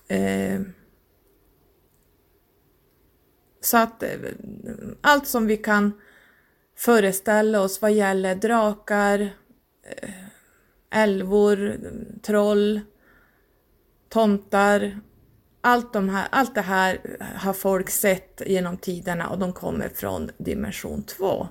Eh, 0.08 0.62
så 3.62 3.78
att 3.78 4.04
eh, 4.04 4.10
allt 5.02 5.28
som 5.28 5.48
vi 5.48 5.58
kan 5.58 5.94
föreställa 6.78 7.62
oss 7.62 7.82
vad 7.82 7.92
gäller 7.92 8.36
drakar, 8.36 9.20
eh, 9.84 10.10
älvor, 10.90 11.78
troll, 12.22 12.82
tomtar, 14.10 15.00
allt, 15.62 15.94
de 15.94 16.10
här, 16.10 16.28
allt 16.32 16.56
det 16.56 16.62
här 16.62 17.18
har 17.36 17.54
folk 17.54 17.90
sett 17.90 18.42
genom 18.46 18.78
tiderna 18.78 19.30
och 19.30 19.40
de 19.40 19.54
kommer 19.54 19.90
från 19.90 20.30
dimension 20.38 21.04
2. 21.04 21.48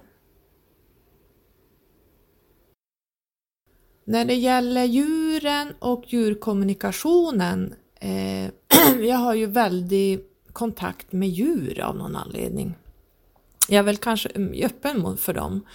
När 4.05 4.25
det 4.25 4.35
gäller 4.35 4.85
djuren 4.85 5.75
och 5.79 6.05
djurkommunikationen, 6.07 7.75
eh, 8.01 8.51
jag 9.01 9.17
har 9.17 9.35
ju 9.35 9.47
väldigt 9.47 10.36
kontakt 10.57 11.13
med 11.13 11.29
djur 11.29 11.81
av 11.81 11.97
någon 11.97 12.17
anledning. 12.17 12.75
Jag 13.69 13.79
är 13.79 13.83
väl 13.83 13.97
kanske 13.97 14.29
öppen 14.63 15.17
för 15.17 15.35
dem. 15.35 15.67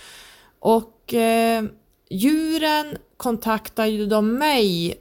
Och 0.60 1.14
eh, 1.14 1.64
djuren 2.10 2.98
kontaktar 3.18 3.86
ju 3.86 4.06
de 4.06 4.34
mig. 4.34 4.96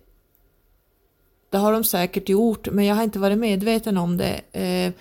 Det 1.51 1.59
har 1.59 1.73
de 1.73 1.85
säkert 1.85 2.29
gjort, 2.29 2.69
men 2.73 2.85
jag 2.85 2.95
har 2.95 3.03
inte 3.03 3.19
varit 3.19 3.39
medveten 3.39 3.97
om 3.97 4.17
det. 4.17 4.41
Eh, 4.53 4.93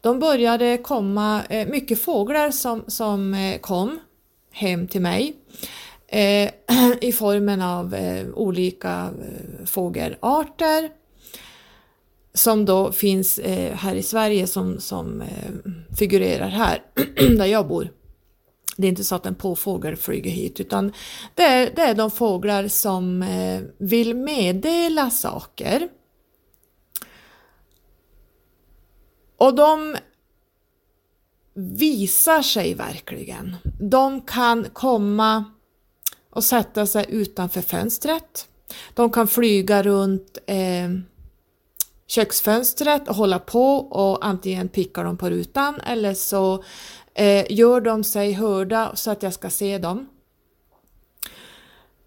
de 0.00 0.18
började 0.18 0.78
komma, 0.78 1.42
eh, 1.48 1.68
mycket 1.68 2.00
fåglar 2.00 2.50
som, 2.50 2.84
som 2.86 3.34
eh, 3.34 3.58
kom 3.58 4.00
hem 4.52 4.88
till 4.88 5.00
mig 5.00 5.36
eh, 6.08 6.50
i 7.00 7.12
formen 7.12 7.62
av 7.62 7.94
eh, 7.94 8.26
olika 8.34 9.10
eh, 9.22 9.66
fågelarter 9.66 10.90
som 12.34 12.64
då 12.64 12.92
finns 12.92 13.38
eh, 13.38 13.74
här 13.74 13.94
i 13.94 14.02
Sverige 14.02 14.46
som, 14.46 14.80
som 14.80 15.20
eh, 15.20 15.72
figurerar 15.98 16.48
här, 16.48 16.82
där 17.36 17.46
jag 17.46 17.68
bor. 17.68 17.88
Det 18.76 18.86
är 18.86 18.88
inte 18.88 19.04
så 19.04 19.14
att 19.14 19.26
en 19.26 19.34
påfågel 19.34 19.96
flyger 19.96 20.30
hit 20.30 20.60
utan 20.60 20.92
det 21.34 21.42
är, 21.42 21.72
det 21.76 21.82
är 21.82 21.94
de 21.94 22.10
fåglar 22.10 22.68
som 22.68 23.22
eh, 23.22 23.62
vill 23.78 24.14
meddela 24.14 25.10
saker. 25.10 25.88
Och 29.36 29.54
de 29.54 29.96
visar 31.54 32.42
sig 32.42 32.74
verkligen. 32.74 33.56
De 33.80 34.20
kan 34.20 34.64
komma 34.72 35.44
och 36.30 36.44
sätta 36.44 36.86
sig 36.86 37.06
utanför 37.08 37.60
fönstret. 37.60 38.48
De 38.94 39.10
kan 39.10 39.28
flyga 39.28 39.82
runt 39.82 40.38
eh, 40.46 40.88
köksfönstret 42.14 43.08
och 43.08 43.14
hålla 43.14 43.38
på 43.38 43.76
och 43.76 44.26
antingen 44.26 44.68
pickar 44.68 45.04
de 45.04 45.16
på 45.16 45.30
rutan 45.30 45.80
eller 45.80 46.14
så 46.14 46.64
eh, 47.14 47.52
gör 47.52 47.80
de 47.80 48.04
sig 48.04 48.32
hörda 48.32 48.96
så 48.96 49.10
att 49.10 49.22
jag 49.22 49.32
ska 49.32 49.50
se 49.50 49.78
dem. 49.78 50.08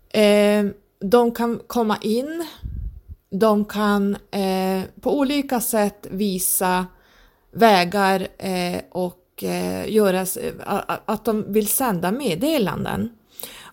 Eh, 0.09 0.65
de 0.99 1.31
kan 1.31 1.59
komma 1.67 1.97
in, 2.01 2.45
de 3.29 3.65
kan 3.65 4.17
eh, 4.31 4.81
på 5.01 5.19
olika 5.19 5.61
sätt 5.61 6.07
visa 6.11 6.85
vägar 7.51 8.27
eh, 8.37 8.81
och 8.91 9.43
eh, 9.43 9.89
göra, 9.91 10.25
att 11.05 11.25
de 11.25 11.53
vill 11.53 11.67
sända 11.67 12.11
meddelanden. 12.11 13.09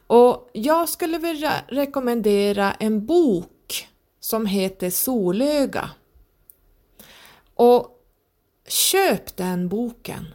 Och 0.06 0.50
jag 0.52 0.88
skulle 0.88 1.18
vilja 1.18 1.52
rekommendera 1.68 2.72
en 2.72 3.06
bok 3.06 3.88
som 4.20 4.46
heter 4.46 4.90
Solöga 4.90 5.90
och 7.54 7.90
köp 8.68 9.36
den 9.36 9.68
boken. 9.68 10.26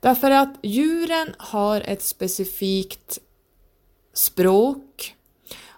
Därför 0.00 0.30
att 0.30 0.54
djuren 0.62 1.34
har 1.38 1.80
ett 1.80 2.02
specifikt 2.02 3.18
språk 4.14 5.14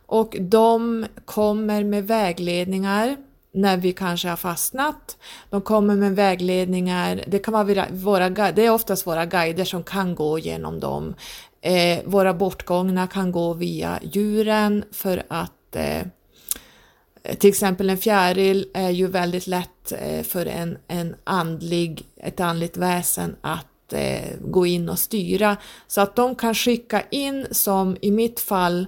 och 0.07 0.37
de 0.41 1.07
kommer 1.25 1.85
med 1.85 2.07
vägledningar 2.07 3.17
när 3.53 3.77
vi 3.77 3.93
kanske 3.93 4.29
har 4.29 4.37
fastnat. 4.37 5.17
De 5.51 5.61
kommer 5.61 5.97
med 5.97 6.17
vägledningar, 6.17 7.25
det, 7.27 7.39
kan 7.39 7.55
vara 7.55 7.87
våra, 7.91 8.29
det 8.29 8.67
är 8.67 8.71
oftast 8.71 9.07
våra 9.07 9.27
guider 9.27 9.65
som 9.65 9.83
kan 9.83 10.15
gå 10.15 10.39
genom 10.39 10.81
dem. 10.81 11.15
Eh, 11.61 11.99
våra 12.05 12.35
bortgångna 12.35 13.07
kan 13.07 13.33
gå 13.33 13.55
via 13.55 13.99
djuren 14.03 14.85
för 14.93 15.23
att 15.29 15.77
eh, 15.77 16.03
till 17.39 17.51
exempel 17.51 17.91
en 17.91 17.99
fjäril 17.99 18.69
är 18.75 18.91
ju 18.91 19.07
väldigt 19.07 19.47
lätt 19.47 19.93
eh, 19.93 20.23
för 20.23 20.47
en, 20.47 20.79
en 20.89 21.17
andlig, 21.25 22.07
ett 22.17 22.41
andligt 22.41 22.77
väsen 22.77 23.37
att 23.41 23.93
eh, 23.93 24.37
gå 24.41 24.67
in 24.67 24.89
och 24.89 24.99
styra. 24.99 25.57
Så 25.87 26.01
att 26.01 26.17
de 26.17 26.35
kan 26.35 26.55
skicka 26.55 27.03
in 27.11 27.47
som 27.51 27.97
i 28.01 28.11
mitt 28.11 28.41
fall 28.41 28.87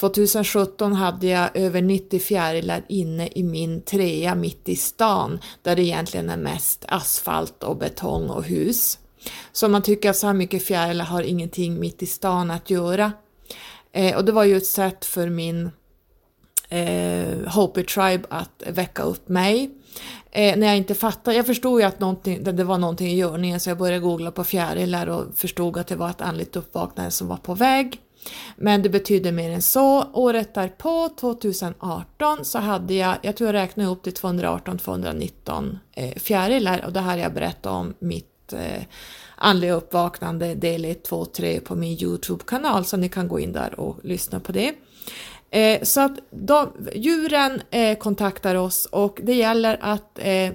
2017 0.00 0.92
hade 0.92 1.26
jag 1.26 1.56
över 1.56 1.82
90 1.82 2.20
fjärilar 2.20 2.82
inne 2.88 3.28
i 3.34 3.42
min 3.42 3.82
trea 3.82 4.34
mitt 4.34 4.68
i 4.68 4.76
stan 4.76 5.40
där 5.62 5.76
det 5.76 5.82
egentligen 5.82 6.30
är 6.30 6.36
mest 6.36 6.84
asfalt 6.88 7.62
och 7.62 7.76
betong 7.76 8.30
och 8.30 8.44
hus. 8.44 8.98
Så 9.52 9.68
man 9.68 9.82
tycker 9.82 10.10
att 10.10 10.16
så 10.16 10.26
här 10.26 10.34
mycket 10.34 10.62
fjärilar 10.62 11.04
har 11.04 11.22
ingenting 11.22 11.80
mitt 11.80 12.02
i 12.02 12.06
stan 12.06 12.50
att 12.50 12.70
göra. 12.70 13.12
Eh, 13.92 14.16
och 14.16 14.24
det 14.24 14.32
var 14.32 14.44
ju 14.44 14.56
ett 14.56 14.66
sätt 14.66 15.04
för 15.04 15.28
min 15.28 15.70
eh, 16.68 17.52
Hopi 17.54 17.84
Tribe 17.84 18.24
att 18.28 18.62
väcka 18.66 19.02
upp 19.02 19.28
mig. 19.28 19.70
Eh, 20.30 20.56
när 20.56 20.66
jag 20.66 20.76
inte 20.76 20.94
fattade, 20.94 21.36
jag 21.36 21.46
förstod 21.46 21.80
ju 21.80 21.86
att 21.86 22.24
det 22.56 22.64
var 22.64 22.78
någonting 22.78 23.08
i 23.08 23.16
görningen 23.16 23.60
så 23.60 23.70
jag 23.70 23.78
började 23.78 24.00
googla 24.00 24.30
på 24.30 24.44
fjärilar 24.44 25.06
och 25.06 25.24
förstod 25.34 25.78
att 25.78 25.86
det 25.86 25.96
var 25.96 26.10
ett 26.10 26.20
andligt 26.20 26.56
uppvaknande 26.56 27.10
som 27.10 27.28
var 27.28 27.36
på 27.36 27.54
väg. 27.54 28.00
Men 28.56 28.82
det 28.82 28.88
betydde 28.88 29.32
mer 29.32 29.50
än 29.50 29.62
så. 29.62 30.04
Året 30.12 30.54
därpå, 30.54 31.08
2018, 31.20 32.44
så 32.44 32.58
hade 32.58 32.94
jag, 32.94 33.16
jag 33.22 33.36
tror 33.36 33.48
jag 33.48 33.54
räknade 33.54 33.86
ihop 33.86 34.02
till 34.02 34.12
218-219 34.12 35.78
eh, 35.92 36.14
fjärilar 36.16 36.84
och 36.86 36.92
det 36.92 37.00
här 37.00 37.18
jag 37.18 37.34
berättat 37.34 37.72
om 37.72 37.94
mitt 37.98 38.52
eh, 38.52 38.82
andliga 39.36 39.72
uppvaknande 39.72 40.54
del 40.54 40.84
1, 40.84 41.04
2, 41.04 41.24
3 41.24 41.60
på 41.60 41.74
min 41.74 42.02
Youtube-kanal 42.02 42.84
så 42.84 42.96
ni 42.96 43.08
kan 43.08 43.28
gå 43.28 43.40
in 43.40 43.52
där 43.52 43.80
och 43.80 43.98
lyssna 44.02 44.40
på 44.40 44.52
det. 44.52 44.74
Eh, 45.50 45.82
så 45.82 46.00
att 46.00 46.18
de, 46.30 46.72
djuren 46.94 47.62
eh, 47.70 47.98
kontaktar 47.98 48.54
oss 48.54 48.86
och 48.86 49.20
det 49.22 49.34
gäller 49.34 49.78
att 49.80 50.18
eh, 50.18 50.52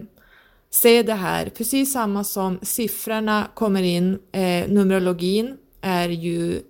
se 0.70 1.04
det 1.04 1.14
här, 1.14 1.50
precis 1.50 1.94
samma 1.94 2.24
som 2.24 2.60
siffrorna 2.62 3.48
kommer 3.54 3.84
in, 3.84 4.20
eh, 4.32 4.68
numerologin 4.68 5.58
är 5.82 6.10
ju 6.10 6.62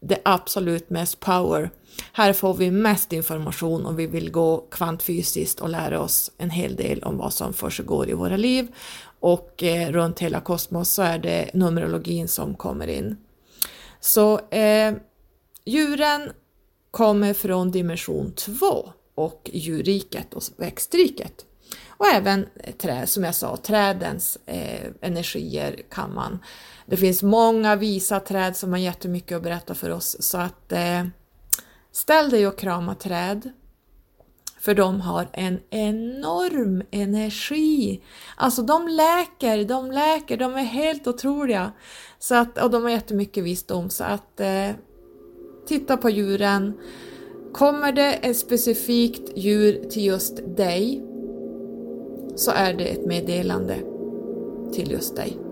det 0.00 0.18
absolut 0.24 0.90
mest 0.90 1.20
power. 1.20 1.70
Här 2.12 2.32
får 2.32 2.54
vi 2.54 2.70
mest 2.70 3.12
information 3.12 3.86
om 3.86 3.96
vi 3.96 4.06
vill 4.06 4.30
gå 4.30 4.66
kvantfysiskt 4.70 5.60
och 5.60 5.68
lära 5.68 6.00
oss 6.00 6.30
en 6.38 6.50
hel 6.50 6.76
del 6.76 7.02
om 7.02 7.16
vad 7.16 7.32
som 7.32 7.52
försiggår 7.52 8.08
i 8.08 8.12
våra 8.12 8.36
liv 8.36 8.68
och 9.20 9.62
eh, 9.62 9.92
runt 9.92 10.18
hela 10.18 10.40
kosmos 10.40 10.90
så 10.90 11.02
är 11.02 11.18
det 11.18 11.50
numerologin 11.54 12.28
som 12.28 12.54
kommer 12.54 12.86
in. 12.86 13.16
Så 14.00 14.38
eh, 14.38 14.94
djuren 15.64 16.30
kommer 16.96 17.32
från 17.32 17.70
dimension 17.70 18.32
2 18.32 18.92
och 19.14 19.50
djurriket 19.52 20.34
och 20.34 20.42
växtriket. 20.56 21.44
Och 21.88 22.06
även 22.06 22.46
trä, 22.78 23.06
som 23.06 23.24
jag 23.24 23.34
sa, 23.34 23.56
trädens 23.56 24.38
eh, 24.46 24.90
energier 25.00 25.82
kan 25.90 26.14
man... 26.14 26.38
Det 26.86 26.96
finns 26.96 27.22
många 27.22 27.76
visa 27.76 28.20
träd 28.20 28.56
som 28.56 28.70
har 28.70 28.78
jättemycket 28.78 29.36
att 29.36 29.42
berätta 29.42 29.74
för 29.74 29.90
oss 29.90 30.16
så 30.20 30.38
att 30.38 30.72
eh, 30.72 31.04
ställ 31.92 32.30
dig 32.30 32.46
och 32.46 32.58
krama 32.58 32.94
träd. 32.94 33.52
För 34.60 34.74
de 34.74 35.00
har 35.00 35.28
en 35.32 35.60
enorm 35.70 36.82
energi. 36.90 38.02
Alltså 38.36 38.62
de 38.62 38.88
läker, 38.88 39.64
de 39.64 39.90
läker, 39.92 40.36
de 40.36 40.54
är 40.54 40.62
helt 40.62 41.06
otroliga. 41.06 41.72
Så 42.18 42.34
att, 42.34 42.58
och 42.58 42.70
de 42.70 42.82
har 42.82 42.90
jättemycket 42.90 43.44
visdom 43.44 43.90
så 43.90 44.04
att 44.04 44.40
eh, 44.40 44.70
titta 45.66 45.96
på 45.96 46.10
djuren. 46.10 46.72
Kommer 47.52 47.92
det 47.92 48.12
ett 48.12 48.36
specifikt 48.36 49.32
djur 49.34 49.84
till 49.90 50.04
just 50.04 50.56
dig 50.56 51.02
så 52.36 52.50
är 52.50 52.74
det 52.74 52.84
ett 52.84 53.06
meddelande 53.06 53.76
till 54.72 54.90
just 54.90 55.16
dig. 55.16 55.45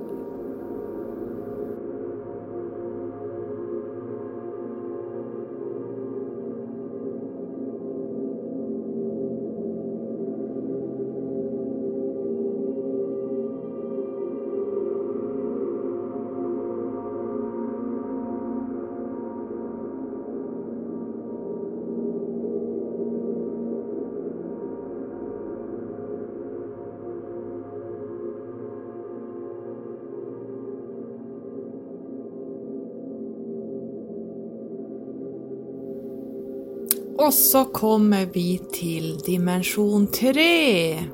Och 37.24 37.34
så 37.34 37.64
kommer 37.64 38.26
vi 38.26 38.58
till 38.72 39.18
dimension 39.18 40.06
3. 40.06 41.04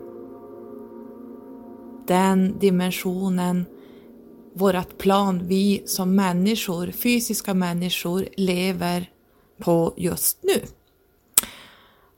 Den 2.06 2.58
dimensionen, 2.58 3.66
vårt 4.54 4.98
plan 4.98 5.46
vi 5.46 5.82
som 5.86 6.14
människor, 6.14 6.90
fysiska 6.90 7.54
människor, 7.54 8.28
lever 8.36 9.10
på 9.58 9.94
just 9.96 10.38
nu. 10.42 10.62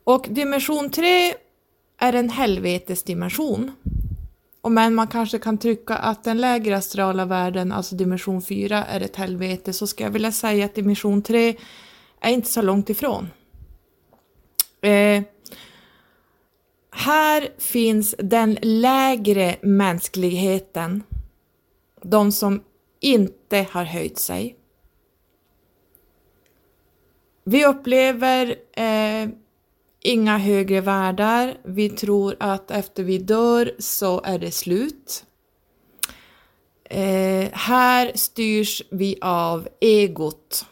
Och 0.04 0.26
dimension 0.30 0.90
3 0.90 1.34
är 1.98 2.12
en 2.12 2.30
helvetesdimension. 2.30 3.72
Och 4.60 4.72
men 4.72 4.94
man 4.94 5.08
kanske 5.08 5.38
kan 5.38 5.58
tycka 5.58 5.94
att 5.94 6.24
den 6.24 6.40
lägre 6.40 6.76
astrala 6.76 7.24
världen, 7.24 7.72
alltså 7.72 7.94
dimension 7.94 8.42
4, 8.42 8.84
är 8.84 9.00
ett 9.00 9.16
helvete, 9.16 9.72
så 9.72 9.86
ska 9.86 10.04
jag 10.04 10.10
vilja 10.10 10.32
säga 10.32 10.64
att 10.64 10.74
dimension 10.74 11.22
3 11.22 11.56
är 12.20 12.30
inte 12.30 12.48
så 12.48 12.62
långt 12.62 12.90
ifrån. 12.90 13.28
Eh, 14.82 15.22
här 16.90 17.48
finns 17.58 18.14
den 18.18 18.58
lägre 18.62 19.56
mänskligheten, 19.62 21.02
de 22.02 22.32
som 22.32 22.62
inte 23.00 23.66
har 23.70 23.84
höjt 23.84 24.18
sig. 24.18 24.56
Vi 27.44 27.66
upplever 27.66 28.56
eh, 28.72 29.28
inga 30.00 30.38
högre 30.38 30.80
världar. 30.80 31.56
Vi 31.64 31.90
tror 31.90 32.36
att 32.40 32.70
efter 32.70 33.02
vi 33.02 33.18
dör 33.18 33.72
så 33.78 34.20
är 34.24 34.38
det 34.38 34.50
slut. 34.50 35.24
Eh, 36.84 37.48
här 37.52 38.12
styrs 38.14 38.82
vi 38.90 39.18
av 39.20 39.68
egot. 39.80 40.66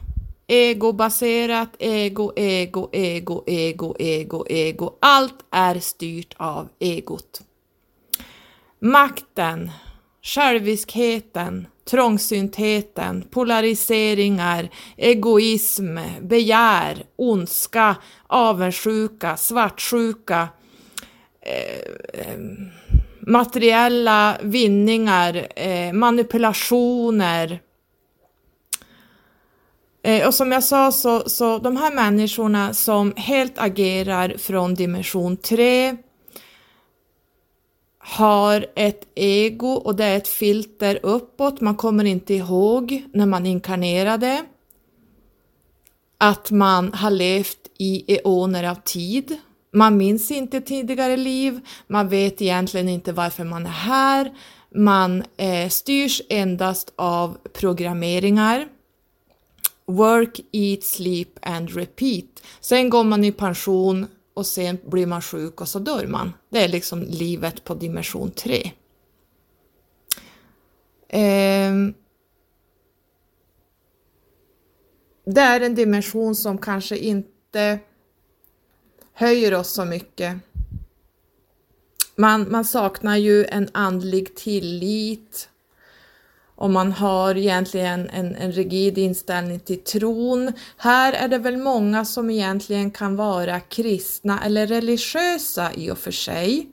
Egobaserat, 0.53 1.77
ego, 1.79 2.33
ego, 2.37 2.89
ego, 2.93 3.45
ego, 3.47 3.95
ego, 3.99 4.45
ego. 4.49 4.97
Allt 5.01 5.45
är 5.51 5.79
styrt 5.79 6.35
av 6.37 6.69
egot. 6.79 7.43
Makten, 8.81 9.71
själviskheten, 10.23 11.67
trångsyntheten, 11.91 13.23
polariseringar, 13.31 14.69
egoism, 14.97 15.99
begär, 16.21 17.05
ondska, 17.17 17.97
avundsjuka, 18.27 19.37
svartsjuka, 19.37 20.49
eh, 21.43 22.21
eh 22.21 22.39
materiella 23.27 24.39
vinningar, 24.43 25.47
eh, 25.57 25.93
manipulationer, 25.93 27.61
Eh, 30.03 30.27
och 30.27 30.35
som 30.35 30.53
jag 30.53 30.65
sa 30.65 30.93
så, 30.93 31.29
så 31.29 31.59
de 31.59 31.77
här 31.77 31.95
människorna 31.95 32.75
som 32.75 33.13
helt 33.17 33.59
agerar 33.59 34.35
från 34.39 34.75
dimension 34.75 35.37
3 35.37 35.97
har 37.99 38.67
ett 38.77 39.09
ego 39.15 39.69
och 39.69 39.97
det 39.97 40.05
är 40.05 40.17
ett 40.17 40.29
filter 40.29 40.99
uppåt. 41.03 41.61
Man 41.61 41.77
kommer 41.77 42.05
inte 42.05 42.35
ihåg 42.35 43.05
när 43.13 43.27
man 43.27 43.47
inkarnerade 43.47 44.45
att 46.19 46.51
man 46.51 46.93
har 46.93 47.11
levt 47.11 47.59
i 47.79 48.17
eoner 48.17 48.65
av 48.65 48.75
tid. 48.75 49.39
Man 49.73 49.97
minns 49.97 50.31
inte 50.31 50.61
tidigare 50.61 51.17
liv, 51.17 51.61
man 51.87 52.09
vet 52.09 52.43
egentligen 52.43 52.89
inte 52.89 53.13
varför 53.13 53.45
man 53.45 53.67
är 53.67 53.71
här, 53.71 54.33
man 54.75 55.25
eh, 55.37 55.69
styrs 55.69 56.23
endast 56.29 56.93
av 56.97 57.37
programmeringar 57.53 58.69
Work, 59.91 60.41
eat, 60.53 60.85
sleep 60.85 61.39
and 61.43 61.71
repeat. 61.71 62.43
Sen 62.61 62.91
går 62.91 63.05
man 63.05 63.25
i 63.25 63.33
pension 63.33 64.07
och 64.35 64.47
sen 64.47 64.79
blir 64.87 65.07
man 65.07 65.23
sjuk 65.23 65.61
och 65.61 65.69
så 65.69 65.79
dör 65.79 66.07
man. 66.07 66.33
Det 66.51 66.65
är 66.65 66.69
liksom 66.69 67.03
livet 67.03 67.65
på 67.65 67.75
dimension 67.75 68.31
3. 68.31 68.73
Ehm. 71.09 71.95
Det 75.25 75.41
är 75.41 75.61
en 75.61 75.75
dimension 75.75 76.35
som 76.35 76.59
kanske 76.59 76.97
inte 76.97 77.79
höjer 79.13 79.55
oss 79.55 79.71
så 79.73 79.85
mycket. 79.85 80.37
Man, 82.17 82.51
man 82.51 82.65
saknar 82.65 83.17
ju 83.17 83.45
en 83.45 83.69
andlig 83.73 84.37
tillit, 84.37 85.49
om 86.61 86.73
man 86.73 86.93
har 86.93 87.37
egentligen 87.37 88.11
en, 88.11 88.37
en 88.37 88.53
rigid 88.53 88.99
inställning 88.99 89.61
till 89.61 89.85
tron. 89.85 90.53
Här 90.77 91.13
är 91.13 91.29
det 91.29 91.39
väl 91.39 91.57
många 91.57 92.05
som 92.05 92.31
egentligen 92.31 92.91
kan 92.91 93.17
vara 93.17 93.61
kristna 93.61 94.45
eller 94.45 94.67
religiösa 94.67 95.73
i 95.75 95.91
och 95.91 95.99
för 95.99 96.11
sig. 96.11 96.69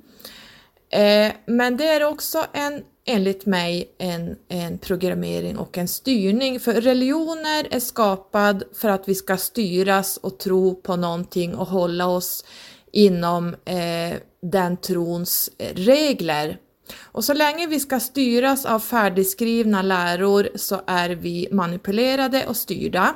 Eh, 0.90 1.32
men 1.46 1.78
det 1.78 1.88
är 1.88 2.04
också 2.04 2.46
en, 2.54 2.84
enligt 3.06 3.46
mig 3.46 3.96
en, 3.98 4.36
en 4.48 4.78
programmering 4.78 5.58
och 5.58 5.78
en 5.78 5.88
styrning, 5.88 6.60
för 6.60 6.74
religioner 6.74 7.68
är 7.72 7.80
skapad 7.80 8.64
för 8.74 8.90
att 8.90 9.08
vi 9.08 9.16
ska 9.16 9.38
styras 9.38 10.18
och 10.18 10.40
tro 10.40 10.76
på 10.76 10.96
någonting 10.96 11.56
och 11.56 11.68
hålla 11.68 12.08
oss 12.08 12.46
inom 12.92 13.56
eh, 13.66 14.18
den 14.42 14.78
trons 14.78 15.50
regler. 15.60 16.58
Och 17.02 17.24
så 17.24 17.34
länge 17.34 17.68
vi 17.68 17.80
ska 17.80 18.00
styras 18.00 18.66
av 18.66 18.80
färdigskrivna 18.80 19.82
läror 19.82 20.50
så 20.56 20.82
är 20.88 21.10
vi 21.10 21.48
manipulerade 21.52 22.48
och 22.48 22.58
styrda. 22.58 23.16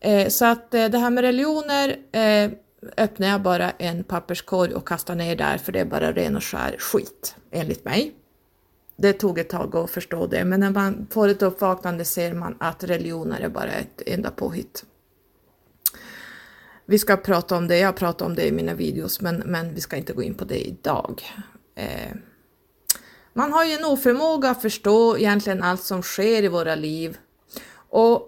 Eh, 0.00 0.28
så 0.28 0.44
att 0.44 0.74
eh, 0.74 0.88
det 0.88 0.98
här 0.98 1.10
med 1.10 1.22
religioner 1.22 1.96
eh, 2.12 2.50
öppnar 2.96 3.28
jag 3.28 3.42
bara 3.42 3.70
en 3.70 4.04
papperskorg 4.04 4.74
och 4.74 4.88
kastar 4.88 5.14
ner 5.14 5.36
där 5.36 5.58
för 5.58 5.72
det 5.72 5.80
är 5.80 5.84
bara 5.84 6.12
ren 6.12 6.36
och 6.36 6.44
skär 6.44 6.76
skit 6.78 7.36
enligt 7.50 7.84
mig. 7.84 8.14
Det 8.96 9.12
tog 9.12 9.38
ett 9.38 9.48
tag 9.48 9.76
att 9.76 9.90
förstå 9.90 10.26
det 10.26 10.44
men 10.44 10.60
när 10.60 10.70
man 10.70 11.06
får 11.10 11.28
ett 11.28 11.42
uppvaknande 11.42 12.04
ser 12.04 12.34
man 12.34 12.56
att 12.60 12.84
religioner 12.84 13.40
är 13.40 13.48
bara 13.48 13.72
ett 13.72 14.02
enda 14.06 14.30
påhitt. 14.30 14.84
Vi 16.86 16.98
ska 16.98 17.16
prata 17.16 17.56
om 17.56 17.68
det, 17.68 17.78
jag 17.78 17.96
pratar 17.96 18.26
om 18.26 18.34
det 18.34 18.46
i 18.46 18.52
mina 18.52 18.74
videos 18.74 19.20
men, 19.20 19.36
men 19.36 19.74
vi 19.74 19.80
ska 19.80 19.96
inte 19.96 20.12
gå 20.12 20.22
in 20.22 20.34
på 20.34 20.44
det 20.44 20.68
idag. 20.68 21.22
Eh, 21.74 22.12
man 23.32 23.52
har 23.52 23.64
ju 23.64 23.72
en 23.72 23.84
oförmåga 23.84 24.50
att 24.50 24.62
förstå 24.62 25.18
egentligen 25.18 25.62
allt 25.62 25.82
som 25.82 26.02
sker 26.02 26.42
i 26.42 26.48
våra 26.48 26.74
liv. 26.74 27.18
Och 27.88 28.26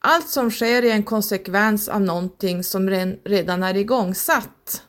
allt 0.00 0.28
som 0.28 0.50
sker 0.50 0.84
är 0.84 0.92
en 0.92 1.02
konsekvens 1.02 1.88
av 1.88 2.00
någonting 2.00 2.64
som 2.64 2.90
redan 3.24 3.62
är 3.62 3.76
igångsatt. 3.76 4.82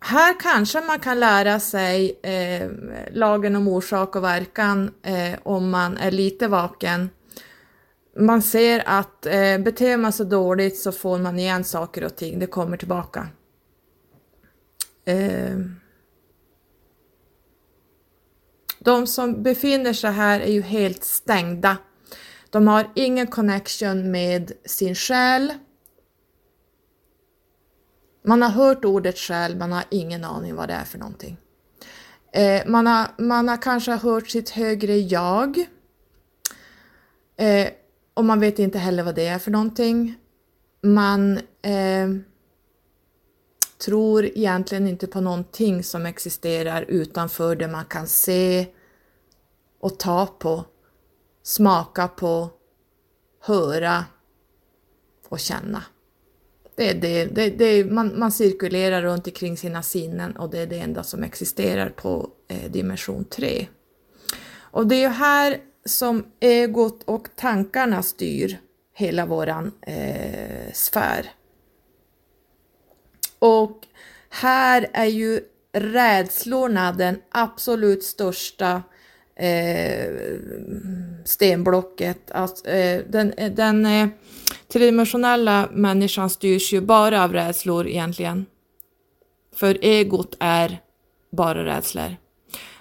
Här 0.00 0.40
kanske 0.40 0.80
man 0.80 0.98
kan 0.98 1.20
lära 1.20 1.60
sig 1.60 2.18
eh, 2.22 2.70
lagen 3.12 3.56
om 3.56 3.68
orsak 3.68 4.16
och 4.16 4.24
verkan 4.24 4.90
eh, 5.02 5.38
om 5.42 5.70
man 5.70 5.96
är 5.96 6.10
lite 6.10 6.48
vaken. 6.48 7.10
Man 8.16 8.42
ser 8.42 8.82
att 8.86 9.26
eh, 9.26 9.58
beter 9.58 9.96
man 9.96 10.12
sig 10.12 10.26
dåligt 10.26 10.78
så 10.78 10.92
får 10.92 11.18
man 11.18 11.38
igen 11.38 11.64
saker 11.64 12.04
och 12.04 12.16
ting, 12.16 12.38
det 12.38 12.46
kommer 12.46 12.76
tillbaka. 12.76 13.28
Eh, 15.04 15.58
de 18.88 19.06
som 19.06 19.42
befinner 19.42 19.92
sig 19.92 20.10
här 20.10 20.40
är 20.40 20.52
ju 20.52 20.62
helt 20.62 21.04
stängda. 21.04 21.76
De 22.50 22.68
har 22.68 22.90
ingen 22.94 23.26
connection 23.26 24.10
med 24.10 24.52
sin 24.64 24.94
själ. 24.94 25.54
Man 28.24 28.42
har 28.42 28.50
hört 28.50 28.84
ordet 28.84 29.18
själ, 29.18 29.56
man 29.56 29.72
har 29.72 29.84
ingen 29.90 30.24
aning 30.24 30.54
vad 30.54 30.68
det 30.68 30.74
är 30.74 30.84
för 30.84 30.98
någonting. 30.98 31.36
Eh, 32.32 32.62
man, 32.66 32.86
har, 32.86 33.06
man 33.18 33.48
har 33.48 33.56
kanske 33.56 33.92
hört 33.92 34.28
sitt 34.30 34.50
högre 34.50 34.98
jag. 34.98 35.58
Eh, 37.36 37.68
och 38.14 38.24
man 38.24 38.40
vet 38.40 38.58
inte 38.58 38.78
heller 38.78 39.02
vad 39.02 39.14
det 39.14 39.26
är 39.26 39.38
för 39.38 39.50
någonting. 39.50 40.14
Man 40.82 41.36
eh, 41.62 42.08
tror 43.84 44.24
egentligen 44.24 44.88
inte 44.88 45.06
på 45.06 45.20
någonting 45.20 45.82
som 45.82 46.06
existerar 46.06 46.82
utanför 46.88 47.56
det 47.56 47.68
man 47.68 47.84
kan 47.84 48.06
se 48.06 48.66
och 49.80 49.98
ta 49.98 50.26
på, 50.26 50.64
smaka 51.42 52.08
på, 52.08 52.50
höra 53.40 54.04
och 55.28 55.40
känna. 55.40 55.82
Det 56.74 56.90
är 56.90 56.94
det, 56.94 57.24
det, 57.24 57.50
det 57.50 57.84
man, 57.84 58.18
man 58.18 58.32
cirkulerar 58.32 59.02
runt 59.02 59.26
omkring 59.26 59.56
sina 59.56 59.82
sinnen 59.82 60.36
och 60.36 60.50
det 60.50 60.58
är 60.58 60.66
det 60.66 60.78
enda 60.78 61.02
som 61.02 61.22
existerar 61.22 61.88
på 61.88 62.30
eh, 62.48 62.70
dimension 62.70 63.24
3. 63.24 63.68
Och 64.70 64.86
det 64.86 64.94
är 64.94 65.00
ju 65.00 65.08
här 65.08 65.60
som 65.84 66.26
egot 66.40 67.02
och 67.02 67.28
tankarna 67.36 68.02
styr 68.02 68.60
hela 68.94 69.26
våran 69.26 69.72
eh, 69.80 70.72
sfär. 70.72 71.32
Och 73.38 73.86
här 74.28 74.88
är 74.92 75.04
ju 75.04 75.40
rädslorna 75.72 76.92
den 76.92 77.22
absolut 77.30 78.04
största 78.04 78.82
eh, 79.38 80.08
stenblocket. 81.24 82.30
Alltså, 82.30 82.66
eh, 82.66 83.02
den 83.08 83.32
eh, 83.32 83.52
den 83.52 83.86
eh, 83.86 84.08
tredimensionella 84.72 85.68
människan 85.72 86.30
styrs 86.30 86.72
ju 86.72 86.80
bara 86.80 87.24
av 87.24 87.32
rädslor 87.32 87.86
egentligen. 87.86 88.46
För 89.56 89.78
egot 89.84 90.36
är 90.40 90.80
bara 91.32 91.64
rädslor. 91.64 92.16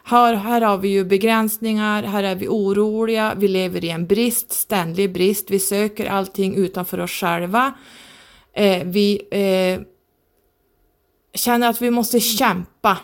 Här, 0.04 0.34
här 0.34 0.62
har 0.62 0.78
vi 0.78 0.88
ju 0.88 1.06
begränsningar, 1.06 2.04
här 2.04 2.24
är 2.24 2.36
vi 2.36 2.48
oroliga, 2.48 3.34
vi 3.38 3.48
lever 3.48 3.86
i 3.86 3.89
en 3.89 4.08
brist, 4.08 4.52
ständig 4.52 5.13
brist, 5.13 5.52
vi 5.52 5.60
söker 5.60 6.06
allting 6.06 6.56
utanför 6.56 7.00
oss 7.00 7.12
själva. 7.12 7.74
Eh, 8.54 8.84
vi 8.86 9.22
eh, 9.32 9.82
känner 11.34 11.70
att 11.70 11.82
vi 11.82 11.91
måste 11.91 12.20
kämpa. 12.20 12.98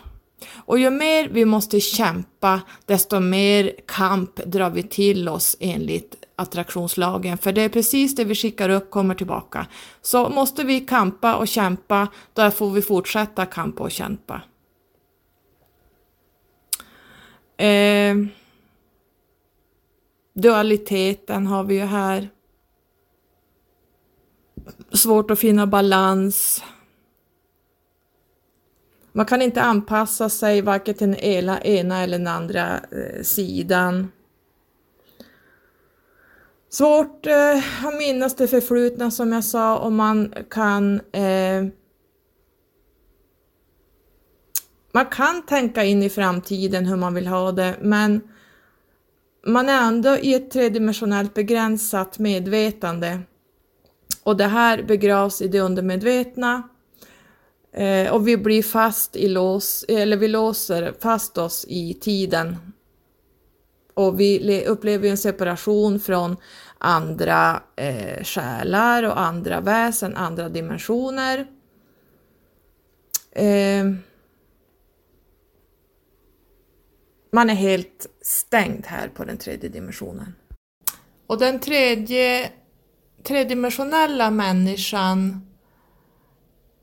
Och 0.54 0.78
ju 0.78 0.90
mer 0.90 1.28
vi 1.28 1.44
måste 1.44 1.80
kämpa, 1.80 2.60
desto 2.86 3.20
mer 3.20 3.72
kamp 3.86 4.36
drar 4.36 4.70
vi 4.70 4.82
till 4.82 5.28
oss 5.28 5.56
enligt 5.60 6.14
attraktionslagen, 6.36 7.38
för 7.38 7.52
det 7.52 7.62
är 7.62 7.68
precis 7.68 8.14
det 8.14 8.24
vi 8.24 8.34
skickar 8.34 8.68
upp 8.68 8.90
kommer 8.90 9.14
tillbaka. 9.14 9.66
Så 10.02 10.28
måste 10.28 10.64
vi 10.64 10.80
kampa 10.80 11.34
och 11.34 11.48
kämpa, 11.48 12.08
då 12.32 12.50
får 12.50 12.70
vi 12.70 12.82
fortsätta 12.82 13.46
kampa 13.46 13.82
och 13.82 13.90
kämpa. 13.90 14.42
Eh, 17.56 18.16
dualiteten 20.34 21.46
har 21.46 21.64
vi 21.64 21.74
ju 21.74 21.84
här. 21.84 22.28
Svårt 24.92 25.30
att 25.30 25.38
finna 25.38 25.66
balans. 25.66 26.62
Man 29.16 29.26
kan 29.26 29.42
inte 29.42 29.62
anpassa 29.62 30.28
sig 30.28 30.60
varken 30.60 30.94
till 30.94 31.06
den 31.06 31.16
ena, 31.16 31.60
ena 31.60 32.02
eller 32.02 32.18
den 32.18 32.26
andra 32.26 32.80
eh, 32.80 33.22
sidan. 33.22 34.12
Svårt 36.68 37.26
eh, 37.26 37.86
att 37.86 37.98
minnas 37.98 38.36
det 38.36 38.48
förflutna 38.48 39.10
som 39.10 39.32
jag 39.32 39.44
sa 39.44 39.78
och 39.78 39.92
man 39.92 40.34
kan 40.50 41.00
eh, 41.12 41.64
Man 44.92 45.06
kan 45.06 45.42
tänka 45.42 45.84
in 45.84 46.02
i 46.02 46.10
framtiden 46.10 46.86
hur 46.86 46.96
man 46.96 47.14
vill 47.14 47.26
ha 47.26 47.52
det, 47.52 47.76
men 47.80 48.20
man 49.46 49.68
är 49.68 49.82
ändå 49.82 50.16
i 50.16 50.34
ett 50.34 50.50
tredimensionellt 50.50 51.34
begränsat 51.34 52.18
medvetande 52.18 53.20
och 54.22 54.36
det 54.36 54.46
här 54.46 54.82
begravs 54.82 55.42
i 55.42 55.48
det 55.48 55.60
undermedvetna 55.60 56.62
eh, 57.74 58.12
och 58.12 58.28
vi 58.28 58.36
blir 58.36 58.62
fast 58.62 59.16
i 59.16 59.28
lås, 59.28 59.84
eller 59.88 60.16
vi 60.16 60.28
låser 60.28 60.94
fast 61.00 61.38
oss 61.38 61.64
i 61.68 61.94
tiden 61.94 62.56
och 63.94 64.20
vi 64.20 64.64
upplever 64.66 65.08
en 65.08 65.18
separation 65.18 66.00
från 66.00 66.36
andra 66.78 67.62
eh, 67.76 68.24
själar 68.24 69.02
och 69.02 69.20
andra 69.20 69.60
väsen, 69.60 70.16
andra 70.16 70.48
dimensioner. 70.48 71.46
Eh, 73.32 73.84
man 77.32 77.50
är 77.50 77.54
helt 77.54 78.06
stängd 78.22 78.86
här 78.86 79.08
på 79.08 79.24
den 79.24 79.36
tredje 79.36 79.68
dimensionen. 79.68 80.34
Och 81.26 81.38
den 81.38 81.60
tredje 81.60 82.50
tredimensionella 83.22 84.30
människan 84.30 85.46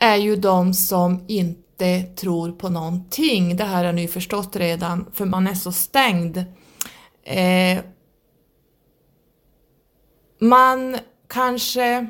är 0.01 0.15
ju 0.15 0.35
de 0.35 0.73
som 0.73 1.25
inte 1.27 2.03
tror 2.03 2.51
på 2.51 2.69
någonting. 2.69 3.55
Det 3.55 3.63
här 3.63 3.85
har 3.85 3.93
ni 3.93 4.07
förstått 4.07 4.55
redan, 4.55 5.05
för 5.13 5.25
man 5.25 5.47
är 5.47 5.53
så 5.53 5.71
stängd. 5.71 6.37
Eh, 7.23 7.79
man 10.39 10.97
kanske 11.27 12.07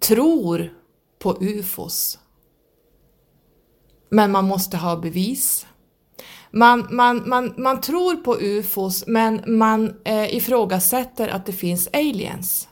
tror 0.00 0.72
på 1.18 1.36
UFOs, 1.40 2.18
men 4.10 4.32
man 4.32 4.44
måste 4.44 4.76
ha 4.76 4.96
bevis. 4.96 5.66
Man, 6.50 6.88
man, 6.90 7.28
man, 7.28 7.54
man 7.56 7.80
tror 7.80 8.16
på 8.16 8.40
UFOs 8.40 9.04
men 9.06 9.42
man 9.46 9.94
eh, 10.04 10.36
ifrågasätter 10.36 11.28
att 11.28 11.46
det 11.46 11.52
finns 11.52 11.88
aliens. 11.92 12.68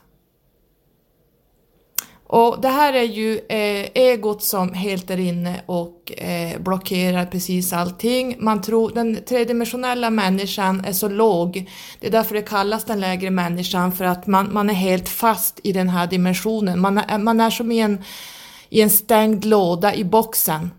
Och 2.35 2.61
det 2.61 2.67
här 2.67 2.93
är 2.93 3.03
ju 3.03 3.39
eh, 3.49 3.87
egot 3.93 4.43
som 4.43 4.73
helt 4.73 5.09
är 5.09 5.19
inne 5.19 5.61
och 5.65 6.11
eh, 6.17 6.59
blockerar 6.59 7.25
precis 7.25 7.73
allting. 7.73 8.35
Man 8.39 8.61
tror, 8.61 8.91
den 8.95 9.19
tredimensionella 9.27 10.09
människan 10.09 10.85
är 10.85 10.93
så 10.93 11.09
låg, 11.09 11.69
det 11.99 12.07
är 12.07 12.11
därför 12.11 12.35
det 12.35 12.41
kallas 12.41 12.83
den 12.83 12.99
lägre 12.99 13.29
människan, 13.31 13.91
för 13.91 14.05
att 14.05 14.27
man, 14.27 14.53
man 14.53 14.69
är 14.69 14.73
helt 14.73 15.09
fast 15.09 15.59
i 15.63 15.71
den 15.71 15.89
här 15.89 16.07
dimensionen. 16.07 16.79
Man 16.79 16.97
är, 16.97 17.17
man 17.17 17.41
är 17.41 17.49
som 17.49 17.71
i 17.71 17.79
en, 17.79 18.03
i 18.69 18.81
en 18.81 18.89
stängd 18.89 19.45
låda 19.45 19.95
i 19.95 20.03
boxen 20.03 20.71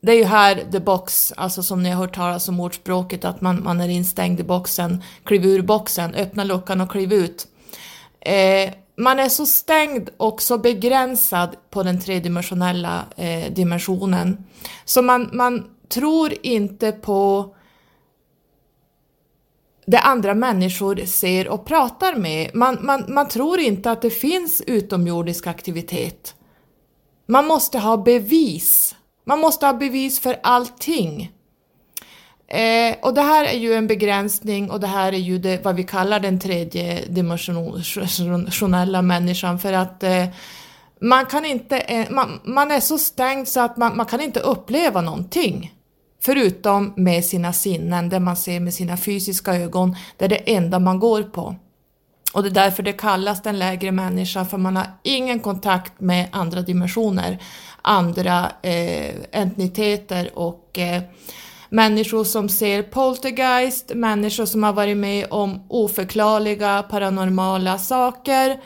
det 0.00 0.12
är 0.12 0.16
ju 0.16 0.24
här 0.24 0.64
the 0.72 0.80
box, 0.80 1.32
alltså 1.36 1.62
som 1.62 1.82
ni 1.82 1.90
har 1.90 2.00
hört 2.00 2.14
talas 2.14 2.48
om 2.48 2.60
ordspråket 2.60 3.24
att 3.24 3.40
man, 3.40 3.62
man 3.62 3.80
är 3.80 3.88
instängd 3.88 4.40
i 4.40 4.42
boxen, 4.42 5.02
kliv 5.24 5.46
ur 5.46 5.62
boxen, 5.62 6.14
öppna 6.14 6.44
luckan 6.44 6.80
och 6.80 6.90
kliv 6.90 7.12
ut. 7.12 7.46
Eh, 8.20 8.70
man 8.96 9.18
är 9.18 9.28
så 9.28 9.46
stängd 9.46 10.10
och 10.16 10.42
så 10.42 10.58
begränsad 10.58 11.56
på 11.70 11.82
den 11.82 12.00
tredimensionella 12.00 13.04
eh, 13.16 13.52
dimensionen 13.52 14.44
så 14.84 15.02
man, 15.02 15.30
man 15.32 15.70
tror 15.88 16.32
inte 16.42 16.92
på 16.92 17.54
det 19.86 19.98
andra 19.98 20.34
människor 20.34 20.96
ser 21.06 21.48
och 21.48 21.64
pratar 21.64 22.16
med. 22.16 22.50
Man, 22.54 22.78
man, 22.80 23.04
man 23.08 23.28
tror 23.28 23.60
inte 23.60 23.90
att 23.90 24.02
det 24.02 24.10
finns 24.10 24.62
utomjordisk 24.66 25.46
aktivitet. 25.46 26.34
Man 27.26 27.46
måste 27.46 27.78
ha 27.78 27.96
bevis 27.96 28.94
man 29.24 29.40
måste 29.40 29.66
ha 29.66 29.72
bevis 29.72 30.20
för 30.20 30.36
allting. 30.42 31.32
Eh, 32.52 32.96
och 33.02 33.14
det 33.14 33.22
här 33.22 33.44
är 33.44 33.58
ju 33.58 33.74
en 33.74 33.86
begränsning 33.86 34.70
och 34.70 34.80
det 34.80 34.86
här 34.86 35.12
är 35.12 35.18
ju 35.18 35.38
det, 35.38 35.64
vad 35.64 35.76
vi 35.76 35.84
kallar 35.84 36.20
den 36.20 36.38
tredje 36.38 37.04
dimensionella 37.08 39.02
människan 39.02 39.58
för 39.58 39.72
att 39.72 40.02
eh, 40.02 40.26
man 41.00 41.26
kan 41.26 41.44
inte, 41.44 41.78
eh, 41.78 42.10
man, 42.10 42.40
man, 42.44 42.70
är 42.70 42.80
så 42.80 42.98
stängd 42.98 43.48
så 43.48 43.60
att 43.60 43.76
man, 43.76 43.96
man 43.96 44.06
kan 44.06 44.20
inte 44.20 44.40
uppleva 44.40 45.00
någonting. 45.00 45.72
Förutom 46.22 46.92
med 46.96 47.24
sina 47.24 47.52
sinnen, 47.52 48.08
det 48.08 48.20
man 48.20 48.36
ser 48.36 48.60
med 48.60 48.74
sina 48.74 48.96
fysiska 48.96 49.54
ögon, 49.56 49.96
det 50.16 50.24
är 50.24 50.28
det 50.28 50.54
enda 50.54 50.78
man 50.78 50.98
går 50.98 51.22
på. 51.22 51.56
Och 52.32 52.42
det 52.42 52.48
är 52.48 52.54
därför 52.54 52.82
det 52.82 52.92
kallas 52.92 53.42
den 53.42 53.58
lägre 53.58 53.92
människan, 53.92 54.46
för 54.46 54.58
man 54.58 54.76
har 54.76 54.86
ingen 55.02 55.40
kontakt 55.40 56.00
med 56.00 56.28
andra 56.32 56.62
dimensioner 56.62 57.38
andra 57.82 58.52
eh, 58.62 59.14
entiteter 59.32 60.38
och 60.38 60.78
eh, 60.78 61.02
människor 61.72 62.24
som 62.24 62.48
ser 62.48 62.82
poltergeist, 62.82 63.94
människor 63.94 64.44
som 64.46 64.62
har 64.62 64.72
varit 64.72 64.96
med 64.96 65.26
om 65.30 65.66
oförklarliga 65.68 66.82
paranormala 66.82 67.78
saker. 67.78 68.60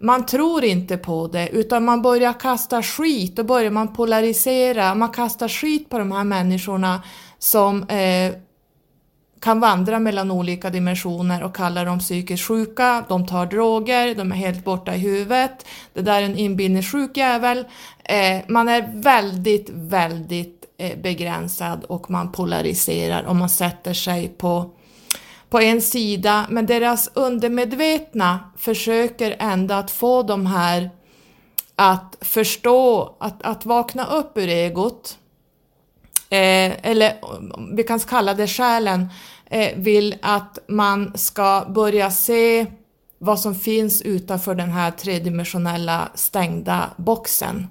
Man 0.00 0.26
tror 0.26 0.64
inte 0.64 0.96
på 0.96 1.26
det 1.26 1.48
utan 1.48 1.84
man 1.84 2.02
börjar 2.02 2.40
kasta 2.40 2.82
skit 2.82 3.38
och 3.38 3.46
börjar 3.46 3.70
man 3.70 3.94
polarisera, 3.94 4.94
man 4.94 5.08
kastar 5.08 5.48
skit 5.48 5.88
på 5.88 5.98
de 5.98 6.12
här 6.12 6.24
människorna 6.24 7.02
som 7.38 7.82
eh, 7.82 8.32
kan 9.40 9.60
vandra 9.60 9.98
mellan 9.98 10.30
olika 10.30 10.70
dimensioner 10.70 11.42
och 11.42 11.56
kallar 11.56 11.86
dem 11.86 11.98
psykiskt 11.98 12.44
sjuka, 12.44 13.04
de 13.08 13.26
tar 13.26 13.46
droger, 13.46 14.14
de 14.14 14.32
är 14.32 14.36
helt 14.36 14.64
borta 14.64 14.94
i 14.94 14.98
huvudet, 14.98 15.66
det 15.92 16.02
där 16.02 16.22
är 16.22 16.26
en 16.26 16.38
inbillningssjuk 16.38 17.16
jävel. 17.16 17.64
Eh, 18.04 18.40
man 18.48 18.68
är 18.68 18.92
väldigt, 18.94 19.70
väldigt 19.70 20.64
eh, 20.78 20.98
begränsad 20.98 21.84
och 21.84 22.10
man 22.10 22.32
polariserar 22.32 23.22
och 23.22 23.36
man 23.36 23.50
sätter 23.50 23.94
sig 23.94 24.28
på, 24.28 24.70
på 25.50 25.60
en 25.60 25.82
sida, 25.82 26.46
men 26.50 26.66
deras 26.66 27.10
undermedvetna 27.14 28.40
försöker 28.56 29.36
ändå 29.38 29.74
att 29.74 29.90
få 29.90 30.22
de 30.22 30.46
här 30.46 30.90
att 31.76 32.16
förstå, 32.20 33.14
att, 33.20 33.42
att 33.42 33.66
vakna 33.66 34.06
upp 34.06 34.38
ur 34.38 34.48
egot, 34.48 35.17
Eh, 36.30 36.72
eller 36.82 37.14
vi 37.74 37.82
kan 37.82 37.98
kalla 38.00 38.34
det 38.34 38.46
själen, 38.46 39.08
eh, 39.46 39.76
vill 39.76 40.16
att 40.22 40.58
man 40.68 41.12
ska 41.18 41.66
börja 41.68 42.10
se 42.10 42.66
vad 43.18 43.40
som 43.40 43.54
finns 43.54 44.02
utanför 44.02 44.54
den 44.54 44.70
här 44.70 44.90
tredimensionella 44.90 46.08
stängda 46.14 46.90
boxen. 46.96 47.66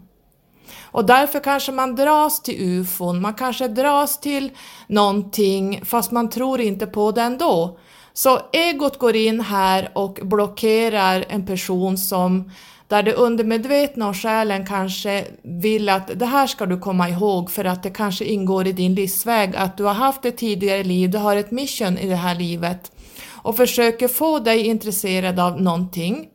Och 0.91 1.05
därför 1.05 1.39
kanske 1.39 1.71
man 1.71 1.95
dras 1.95 2.41
till 2.43 2.55
ufon, 2.61 3.21
man 3.21 3.33
kanske 3.33 3.67
dras 3.67 4.19
till 4.19 4.51
någonting 4.87 5.81
fast 5.85 6.11
man 6.11 6.29
tror 6.29 6.61
inte 6.61 6.87
på 6.87 7.11
det 7.11 7.21
ändå. 7.21 7.79
Så 8.17 8.39
egot 8.53 8.97
går 8.99 9.15
in 9.15 9.41
här 9.41 9.91
och 9.93 10.19
blockerar 10.21 11.25
en 11.30 11.45
person 11.45 11.97
som 11.97 12.51
där 12.88 13.03
det 13.03 13.13
undermedvetna 13.13 14.10
och 14.10 14.17
själen 14.17 14.65
kanske 14.65 15.25
vill 15.41 15.89
att 15.89 16.19
det 16.19 16.25
här 16.25 16.47
ska 16.47 16.65
du 16.65 16.80
komma 16.80 17.10
ihåg 17.10 17.51
för 17.51 17.65
att 17.65 17.84
det 17.84 17.89
kanske 17.89 18.25
ingår 18.25 18.67
i 18.67 18.71
din 18.71 18.95
livsväg, 18.95 19.56
att 19.56 19.77
du 19.77 19.84
har 19.84 19.93
haft 19.93 20.25
ett 20.25 20.38
tidigare 20.38 20.84
liv, 20.84 21.10
du 21.10 21.17
har 21.17 21.36
ett 21.36 21.51
mission 21.51 21.97
i 21.97 22.08
det 22.08 22.15
här 22.15 22.36
livet 22.36 22.91
och 23.30 23.58
försöker 23.58 24.08
få 24.08 24.39
dig 24.39 24.65
intresserad 24.67 25.39
av 25.39 25.62
någonting. 25.62 26.27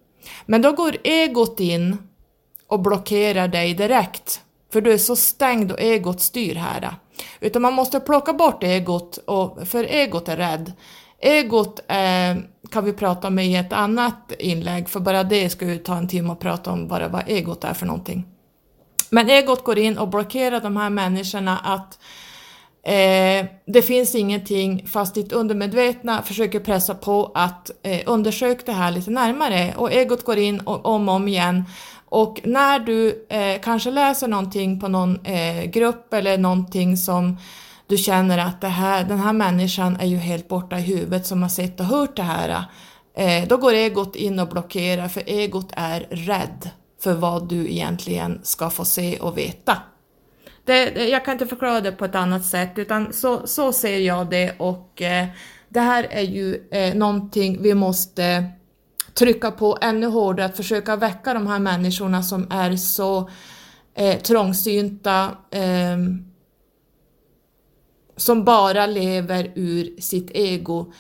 Men 0.46 0.62
då 0.62 0.72
går 0.72 0.96
egot 1.04 1.60
in 1.60 1.96
och 2.66 2.80
blockerar 2.80 3.48
dig 3.48 3.74
direkt, 3.74 4.40
för 4.72 4.80
du 4.80 4.92
är 4.92 4.98
så 4.98 5.16
stängd 5.16 5.72
och 5.72 5.80
egot 5.80 6.20
styr 6.20 6.54
här. 6.54 6.94
Utan 7.40 7.62
man 7.62 7.74
måste 7.74 8.00
plocka 8.00 8.32
bort 8.32 8.62
egot, 8.62 9.16
och, 9.16 9.68
för 9.68 9.84
egot 9.84 10.28
är 10.28 10.36
rädd. 10.36 10.72
Egot 11.22 11.80
eh, 11.88 12.42
kan 12.70 12.84
vi 12.84 12.92
prata 12.92 13.28
om 13.28 13.38
i 13.38 13.56
ett 13.56 13.72
annat 13.72 14.32
inlägg, 14.38 14.88
för 14.88 15.00
bara 15.00 15.24
det 15.24 15.50
ska 15.50 15.66
ju 15.66 15.78
ta 15.78 15.96
en 15.96 16.08
timme 16.08 16.32
att 16.32 16.40
prata 16.40 16.72
om 16.72 16.88
bara 16.88 17.08
vad 17.08 17.22
egot 17.26 17.64
är 17.64 17.74
för 17.74 17.86
någonting. 17.86 18.26
Men 19.10 19.30
egot 19.30 19.64
går 19.64 19.78
in 19.78 19.98
och 19.98 20.08
blockerar 20.08 20.60
de 20.60 20.76
här 20.76 20.90
människorna 20.90 21.58
att 21.58 21.98
eh, 22.82 23.46
det 23.66 23.82
finns 23.82 24.14
ingenting, 24.14 24.86
fast 24.86 25.14
ditt 25.14 25.32
undermedvetna 25.32 26.22
försöker 26.22 26.60
pressa 26.60 26.94
på 26.94 27.32
att 27.34 27.70
eh, 27.82 28.00
undersöka 28.06 28.62
det 28.66 28.72
här 28.72 28.90
lite 28.90 29.10
närmare 29.10 29.74
och 29.76 29.92
egot 29.92 30.24
går 30.24 30.38
in 30.38 30.60
och, 30.60 30.86
om 30.86 31.08
och 31.08 31.14
om 31.14 31.28
igen 31.28 31.64
och 32.12 32.40
när 32.44 32.78
du 32.78 33.26
eh, 33.28 33.60
kanske 33.60 33.90
läser 33.90 34.28
någonting 34.28 34.80
på 34.80 34.88
någon 34.88 35.26
eh, 35.26 35.64
grupp 35.64 36.14
eller 36.14 36.38
någonting 36.38 36.96
som 36.96 37.36
du 37.92 37.98
känner 37.98 38.38
att 38.38 38.60
det 38.60 38.68
här, 38.68 39.04
den 39.04 39.18
här 39.18 39.32
människan 39.32 39.96
är 40.00 40.06
ju 40.06 40.16
helt 40.16 40.48
borta 40.48 40.78
i 40.78 40.82
huvudet 40.82 41.26
som 41.26 41.42
har 41.42 41.48
sett 41.48 41.80
och 41.80 41.86
hört 41.86 42.16
det 42.16 42.22
här. 42.22 42.64
Eh, 43.16 43.48
då 43.48 43.56
går 43.56 43.72
egot 43.72 44.16
in 44.16 44.38
och 44.38 44.48
blockerar 44.48 45.08
för 45.08 45.22
egot 45.26 45.72
är 45.76 46.00
rädd 46.10 46.70
för 47.02 47.14
vad 47.14 47.48
du 47.48 47.70
egentligen 47.70 48.40
ska 48.42 48.70
få 48.70 48.84
se 48.84 49.18
och 49.18 49.38
veta. 49.38 49.78
Det, 50.64 51.08
jag 51.08 51.24
kan 51.24 51.32
inte 51.32 51.46
förklara 51.46 51.80
det 51.80 51.92
på 51.92 52.04
ett 52.04 52.14
annat 52.14 52.44
sätt 52.44 52.72
utan 52.76 53.12
så, 53.12 53.46
så 53.46 53.72
ser 53.72 53.98
jag 53.98 54.30
det 54.30 54.54
och 54.58 55.02
eh, 55.02 55.26
det 55.68 55.80
här 55.80 56.06
är 56.10 56.22
ju 56.22 56.68
eh, 56.70 56.94
någonting 56.94 57.62
vi 57.62 57.74
måste 57.74 58.44
trycka 59.14 59.50
på 59.50 59.78
ännu 59.80 60.06
hårdare, 60.06 60.46
att 60.46 60.56
försöka 60.56 60.96
väcka 60.96 61.34
de 61.34 61.46
här 61.46 61.58
människorna 61.58 62.22
som 62.22 62.46
är 62.50 62.76
så 62.76 63.30
eh, 63.94 64.18
trångsynta, 64.18 65.30
eh, 65.50 65.96
som 68.22 68.44
bara 68.44 68.86
lever 68.86 69.52
ur 69.54 70.00
sitt 70.00 70.30
ego 70.34 70.92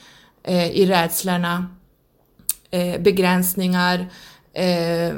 eh, 0.44 0.70
i 0.70 0.86
rädslorna, 0.86 1.66
eh, 2.70 3.00
begränsningar, 3.00 4.10
eh, 4.52 5.14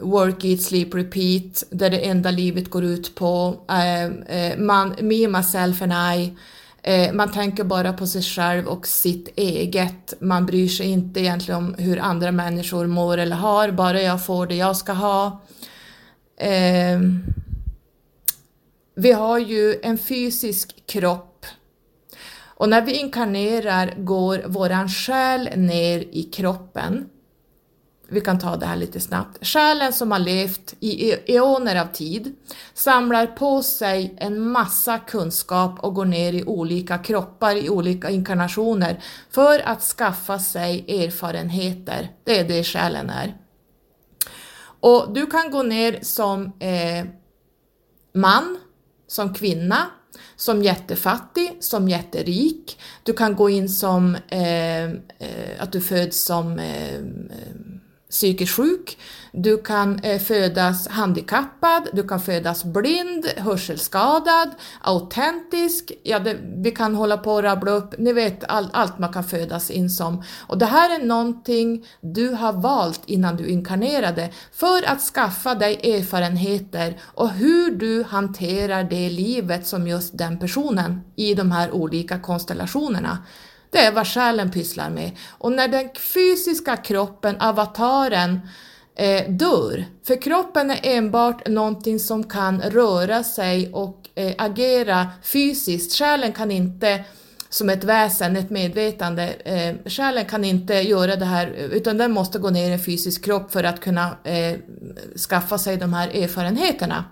work, 0.00 0.44
eat, 0.44 0.62
sleep, 0.62 0.94
repeat, 0.94 1.64
där 1.70 1.90
det 1.90 1.98
enda 1.98 2.30
livet 2.30 2.70
går 2.70 2.84
ut 2.84 3.14
på, 3.14 3.60
eh, 3.68 4.04
eh 4.04 4.58
man, 4.58 4.94
me, 5.00 5.28
myself 5.28 5.82
and 5.82 5.92
I, 5.92 6.36
eh, 6.82 7.12
man 7.12 7.32
tänker 7.32 7.64
bara 7.64 7.92
på 7.92 8.06
sig 8.06 8.22
själv 8.22 8.66
och 8.66 8.86
sitt 8.86 9.38
eget, 9.38 10.14
man 10.20 10.46
bryr 10.46 10.68
sig 10.68 10.86
inte 10.86 11.20
egentligen 11.20 11.58
om 11.58 11.74
hur 11.78 11.98
andra 11.98 12.32
människor 12.32 12.86
mår 12.86 13.18
eller 13.18 13.36
har, 13.36 13.70
bara 13.70 14.02
jag 14.02 14.26
får 14.26 14.46
det 14.46 14.54
jag 14.54 14.76
ska 14.76 14.92
ha. 14.92 15.40
Eh, 16.36 17.00
vi 18.94 19.12
har 19.12 19.38
ju 19.38 19.76
en 19.82 19.98
fysisk 19.98 20.86
kropp 20.86 21.27
och 22.58 22.68
när 22.68 22.82
vi 22.82 22.92
inkarnerar 22.92 23.94
går 23.96 24.42
våran 24.46 24.88
själ 24.88 25.50
ner 25.56 25.98
i 25.98 26.22
kroppen. 26.22 27.08
Vi 28.08 28.20
kan 28.20 28.38
ta 28.38 28.56
det 28.56 28.66
här 28.66 28.76
lite 28.76 29.00
snabbt. 29.00 29.46
Själen 29.46 29.92
som 29.92 30.12
har 30.12 30.18
levt 30.18 30.74
i 30.80 31.10
e- 31.10 31.20
eoner 31.26 31.80
av 31.80 31.86
tid 31.86 32.34
samlar 32.74 33.26
på 33.26 33.62
sig 33.62 34.14
en 34.18 34.40
massa 34.40 34.98
kunskap 34.98 35.78
och 35.80 35.94
går 35.94 36.04
ner 36.04 36.32
i 36.32 36.44
olika 36.44 36.98
kroppar, 36.98 37.56
i 37.56 37.70
olika 37.70 38.10
inkarnationer 38.10 39.02
för 39.30 39.60
att 39.60 39.82
skaffa 39.82 40.38
sig 40.38 41.04
erfarenheter. 41.04 42.10
Det 42.24 42.38
är 42.38 42.48
det 42.48 42.64
själen 42.64 43.10
är. 43.10 43.36
Och 44.80 45.12
du 45.14 45.26
kan 45.26 45.50
gå 45.50 45.62
ner 45.62 45.98
som 46.02 46.44
eh, 46.44 47.06
man, 48.14 48.58
som 49.06 49.34
kvinna, 49.34 49.86
som 50.38 50.62
jättefattig, 50.62 51.56
som 51.60 51.88
jätterik. 51.88 52.80
Du 53.02 53.12
kan 53.12 53.36
gå 53.36 53.50
in 53.50 53.68
som 53.68 54.16
eh, 54.28 54.84
eh, 54.84 54.90
att 55.58 55.72
du 55.72 55.80
föds 55.80 56.24
som 56.24 56.58
eh, 56.58 56.94
eh 56.94 57.77
psykiskt 58.10 58.56
sjuk. 58.56 58.98
Du 59.32 59.62
kan 59.62 59.98
eh, 59.98 60.20
födas 60.20 60.88
handikappad, 60.88 61.88
du 61.92 62.08
kan 62.08 62.20
födas 62.20 62.64
blind, 62.64 63.26
hörselskadad, 63.36 64.50
autentisk. 64.80 65.92
Ja, 66.02 66.18
det, 66.18 66.36
vi 66.56 66.70
kan 66.70 66.94
hålla 66.94 67.16
på 67.16 67.32
och 67.32 67.42
rabbla 67.42 67.70
upp, 67.70 67.94
ni 67.98 68.12
vet 68.12 68.44
all, 68.44 68.70
allt 68.72 68.98
man 68.98 69.12
kan 69.12 69.24
födas 69.24 69.70
in 69.70 69.90
som. 69.90 70.22
Och 70.46 70.58
det 70.58 70.66
här 70.66 71.00
är 71.00 71.04
någonting 71.04 71.86
du 72.00 72.28
har 72.28 72.52
valt 72.52 73.00
innan 73.06 73.36
du 73.36 73.46
inkarnerade 73.46 74.30
för 74.52 74.88
att 74.88 75.00
skaffa 75.00 75.54
dig 75.54 75.96
erfarenheter 75.96 77.00
och 77.02 77.30
hur 77.30 77.70
du 77.70 78.02
hanterar 78.02 78.84
det 78.84 79.10
livet 79.10 79.66
som 79.66 79.88
just 79.88 80.18
den 80.18 80.38
personen 80.38 81.00
i 81.16 81.34
de 81.34 81.52
här 81.52 81.70
olika 81.70 82.18
konstellationerna. 82.18 83.18
Det 83.70 83.78
är 83.78 83.92
vad 83.92 84.06
själen 84.06 84.50
pysslar 84.50 84.90
med. 84.90 85.10
Och 85.28 85.52
när 85.52 85.68
den 85.68 85.88
fysiska 86.14 86.76
kroppen, 86.76 87.36
avataren, 87.40 88.40
eh, 88.96 89.30
dör, 89.30 89.84
för 90.06 90.22
kroppen 90.22 90.70
är 90.70 90.80
enbart 90.82 91.48
någonting 91.48 91.98
som 91.98 92.24
kan 92.24 92.60
röra 92.62 93.24
sig 93.24 93.72
och 93.72 94.08
eh, 94.14 94.34
agera 94.38 95.06
fysiskt. 95.22 95.98
Själen 95.98 96.32
kan 96.32 96.50
inte 96.50 97.04
som 97.48 97.70
ett 97.70 97.84
väsen, 97.84 98.36
ett 98.36 98.50
medvetande. 98.50 99.28
Eh, 99.28 99.90
själen 99.90 100.24
kan 100.24 100.44
inte 100.44 100.74
göra 100.74 101.16
det 101.16 101.24
här 101.24 101.46
utan 101.46 101.98
den 101.98 102.12
måste 102.12 102.38
gå 102.38 102.50
ner 102.50 102.70
i 102.70 102.72
en 102.72 102.78
fysisk 102.78 103.24
kropp 103.24 103.52
för 103.52 103.64
att 103.64 103.80
kunna 103.80 104.16
eh, 104.24 104.56
skaffa 105.28 105.58
sig 105.58 105.76
de 105.76 105.94
här 105.94 106.08
erfarenheterna. 106.08 107.04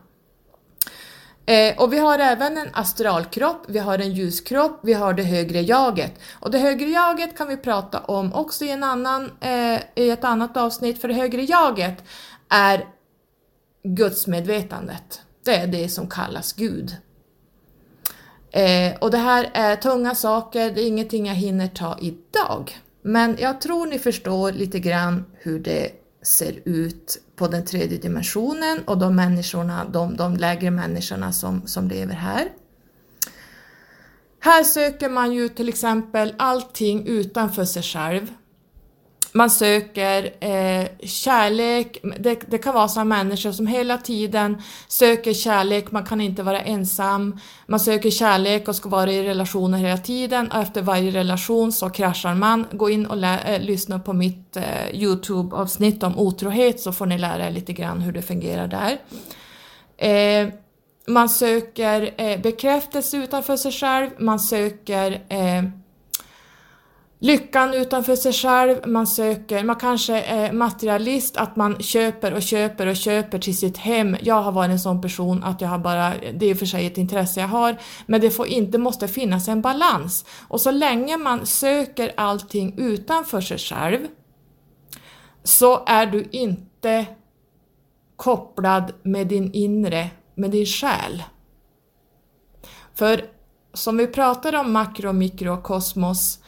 Eh, 1.46 1.78
och 1.78 1.92
vi 1.92 1.98
har 1.98 2.18
även 2.18 2.58
en 2.58 2.68
astralkropp, 2.72 3.64
vi 3.68 3.78
har 3.78 3.98
en 3.98 4.12
ljuskropp, 4.12 4.80
vi 4.82 4.92
har 4.92 5.14
det 5.14 5.22
högre 5.22 5.60
jaget. 5.60 6.12
Och 6.40 6.50
det 6.50 6.58
högre 6.58 6.88
jaget 6.88 7.38
kan 7.38 7.48
vi 7.48 7.56
prata 7.56 8.00
om 8.00 8.32
också 8.34 8.64
i, 8.64 8.70
en 8.70 8.84
annan, 8.84 9.32
eh, 9.40 9.80
i 9.94 10.10
ett 10.10 10.24
annat 10.24 10.56
avsnitt, 10.56 11.00
för 11.00 11.08
det 11.08 11.14
högre 11.14 11.42
jaget 11.42 12.04
är 12.48 12.84
gudsmedvetandet. 13.82 15.20
Det 15.44 15.56
är 15.56 15.66
det 15.66 15.88
som 15.88 16.08
kallas 16.08 16.52
Gud. 16.52 16.96
Eh, 18.50 18.96
och 19.00 19.10
det 19.10 19.18
här 19.18 19.50
är 19.54 19.76
tunga 19.76 20.14
saker, 20.14 20.70
det 20.70 20.82
är 20.82 20.86
ingenting 20.86 21.26
jag 21.26 21.34
hinner 21.34 21.68
ta 21.68 21.98
idag. 22.00 22.78
Men 23.02 23.36
jag 23.38 23.60
tror 23.60 23.86
ni 23.86 23.98
förstår 23.98 24.52
lite 24.52 24.78
grann 24.78 25.24
hur 25.32 25.58
det 25.58 25.90
ser 26.26 26.60
ut 26.64 27.18
på 27.36 27.48
den 27.48 27.64
tredje 27.64 27.98
dimensionen 27.98 28.82
och 28.84 28.98
de 28.98 29.16
människorna, 29.16 29.84
de, 29.84 30.16
de 30.16 30.36
lägre 30.36 30.70
människorna 30.70 31.32
som, 31.32 31.66
som 31.66 31.88
lever 31.88 32.14
här. 32.14 32.48
Här 34.40 34.64
söker 34.64 35.08
man 35.08 35.32
ju 35.32 35.48
till 35.48 35.68
exempel 35.68 36.34
allting 36.38 37.06
utanför 37.06 37.64
sig 37.64 37.82
själv 37.82 38.26
man 39.36 39.50
söker 39.50 40.24
eh, 40.40 40.86
kärlek, 41.02 41.98
det, 42.18 42.40
det, 42.50 42.58
kan 42.58 42.74
vara 42.74 42.88
sådana 42.88 43.16
människor 43.16 43.52
som 43.52 43.66
hela 43.66 43.98
tiden 43.98 44.62
söker 44.88 45.32
kärlek, 45.32 45.92
man 45.92 46.04
kan 46.04 46.20
inte 46.20 46.42
vara 46.42 46.60
ensam, 46.60 47.38
man 47.66 47.80
söker 47.80 48.10
kärlek 48.10 48.68
och 48.68 48.76
ska 48.76 48.88
vara 48.88 49.12
i 49.12 49.28
relationer 49.28 49.78
hela 49.78 49.98
tiden. 49.98 50.50
Och 50.50 50.58
efter 50.58 50.82
varje 50.82 51.10
relation 51.10 51.72
så 51.72 51.90
kraschar 51.90 52.34
man. 52.34 52.66
Gå 52.72 52.90
in 52.90 53.06
och 53.06 53.22
äh, 53.24 53.60
lyssna 53.60 53.98
på 53.98 54.12
mitt 54.12 54.56
eh, 54.56 54.90
Youtube-avsnitt 54.92 56.02
om 56.02 56.18
otrohet 56.18 56.80
så 56.80 56.92
får 56.92 57.06
ni 57.06 57.18
lära 57.18 57.46
er 57.46 57.50
lite 57.50 57.72
grann 57.72 58.00
hur 58.00 58.12
det 58.12 58.22
fungerar 58.22 58.68
där. 58.68 58.98
Eh, 59.98 60.48
man 61.06 61.28
söker 61.28 62.14
eh, 62.16 62.40
bekräftelse 62.40 63.16
utanför 63.16 63.56
sig 63.56 63.72
själv, 63.72 64.10
man 64.18 64.40
söker 64.40 65.22
eh, 65.28 65.62
lyckan 67.18 67.74
utanför 67.74 68.16
sig 68.16 68.32
själv, 68.32 68.76
man 68.86 69.06
söker, 69.06 69.64
man 69.64 69.76
kanske 69.76 70.20
är 70.20 70.52
materialist, 70.52 71.36
att 71.36 71.56
man 71.56 71.82
köper 71.82 72.34
och 72.34 72.42
köper 72.42 72.86
och 72.86 72.96
köper 72.96 73.38
till 73.38 73.56
sitt 73.56 73.76
hem. 73.76 74.16
Jag 74.22 74.42
har 74.42 74.52
varit 74.52 74.70
en 74.70 74.80
sån 74.80 75.00
person 75.00 75.44
att 75.44 75.60
jag 75.60 75.68
har 75.68 75.78
bara, 75.78 76.12
det 76.34 76.46
är 76.46 76.54
för 76.54 76.66
sig 76.66 76.86
ett 76.86 76.98
intresse 76.98 77.40
jag 77.40 77.48
har, 77.48 77.76
men 78.06 78.20
det 78.20 78.30
får 78.30 78.46
inte, 78.46 78.78
måste 78.78 79.08
finnas 79.08 79.48
en 79.48 79.62
balans. 79.62 80.24
Och 80.48 80.60
så 80.60 80.70
länge 80.70 81.16
man 81.16 81.46
söker 81.46 82.12
allting 82.16 82.74
utanför 82.78 83.40
sig 83.40 83.58
själv 83.58 84.06
så 85.44 85.84
är 85.86 86.06
du 86.06 86.28
inte 86.32 87.06
kopplad 88.16 88.92
med 89.02 89.26
din 89.26 89.52
inre, 89.52 90.10
med 90.34 90.50
din 90.50 90.66
själ. 90.66 91.22
För 92.94 93.24
som 93.72 93.96
vi 93.96 94.06
pratar 94.06 94.54
om 94.54 94.72
makro, 94.72 95.12
mikro 95.12 95.52
och 95.52 95.62
kosmos 95.62 96.38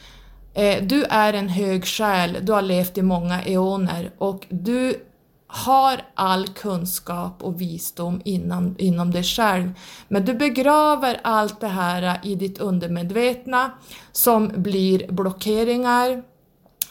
Eh, 0.53 0.83
du 0.83 1.03
är 1.03 1.33
en 1.33 1.49
hög 1.49 1.85
själ, 1.85 2.37
du 2.41 2.51
har 2.51 2.61
levt 2.61 2.97
i 2.97 3.01
många 3.01 3.43
eoner 3.43 4.11
och 4.17 4.45
du 4.49 5.05
har 5.47 6.01
all 6.15 6.47
kunskap 6.47 7.43
och 7.43 7.61
visdom 7.61 8.21
inom, 8.25 8.75
inom 8.77 9.11
dig 9.11 9.23
själv. 9.23 9.71
Men 10.07 10.25
du 10.25 10.33
begraver 10.33 11.19
allt 11.23 11.59
det 11.59 11.67
här 11.67 12.19
i 12.23 12.35
ditt 12.35 12.57
undermedvetna 12.57 13.71
som 14.11 14.51
blir 14.55 15.11
blockeringar, 15.11 16.23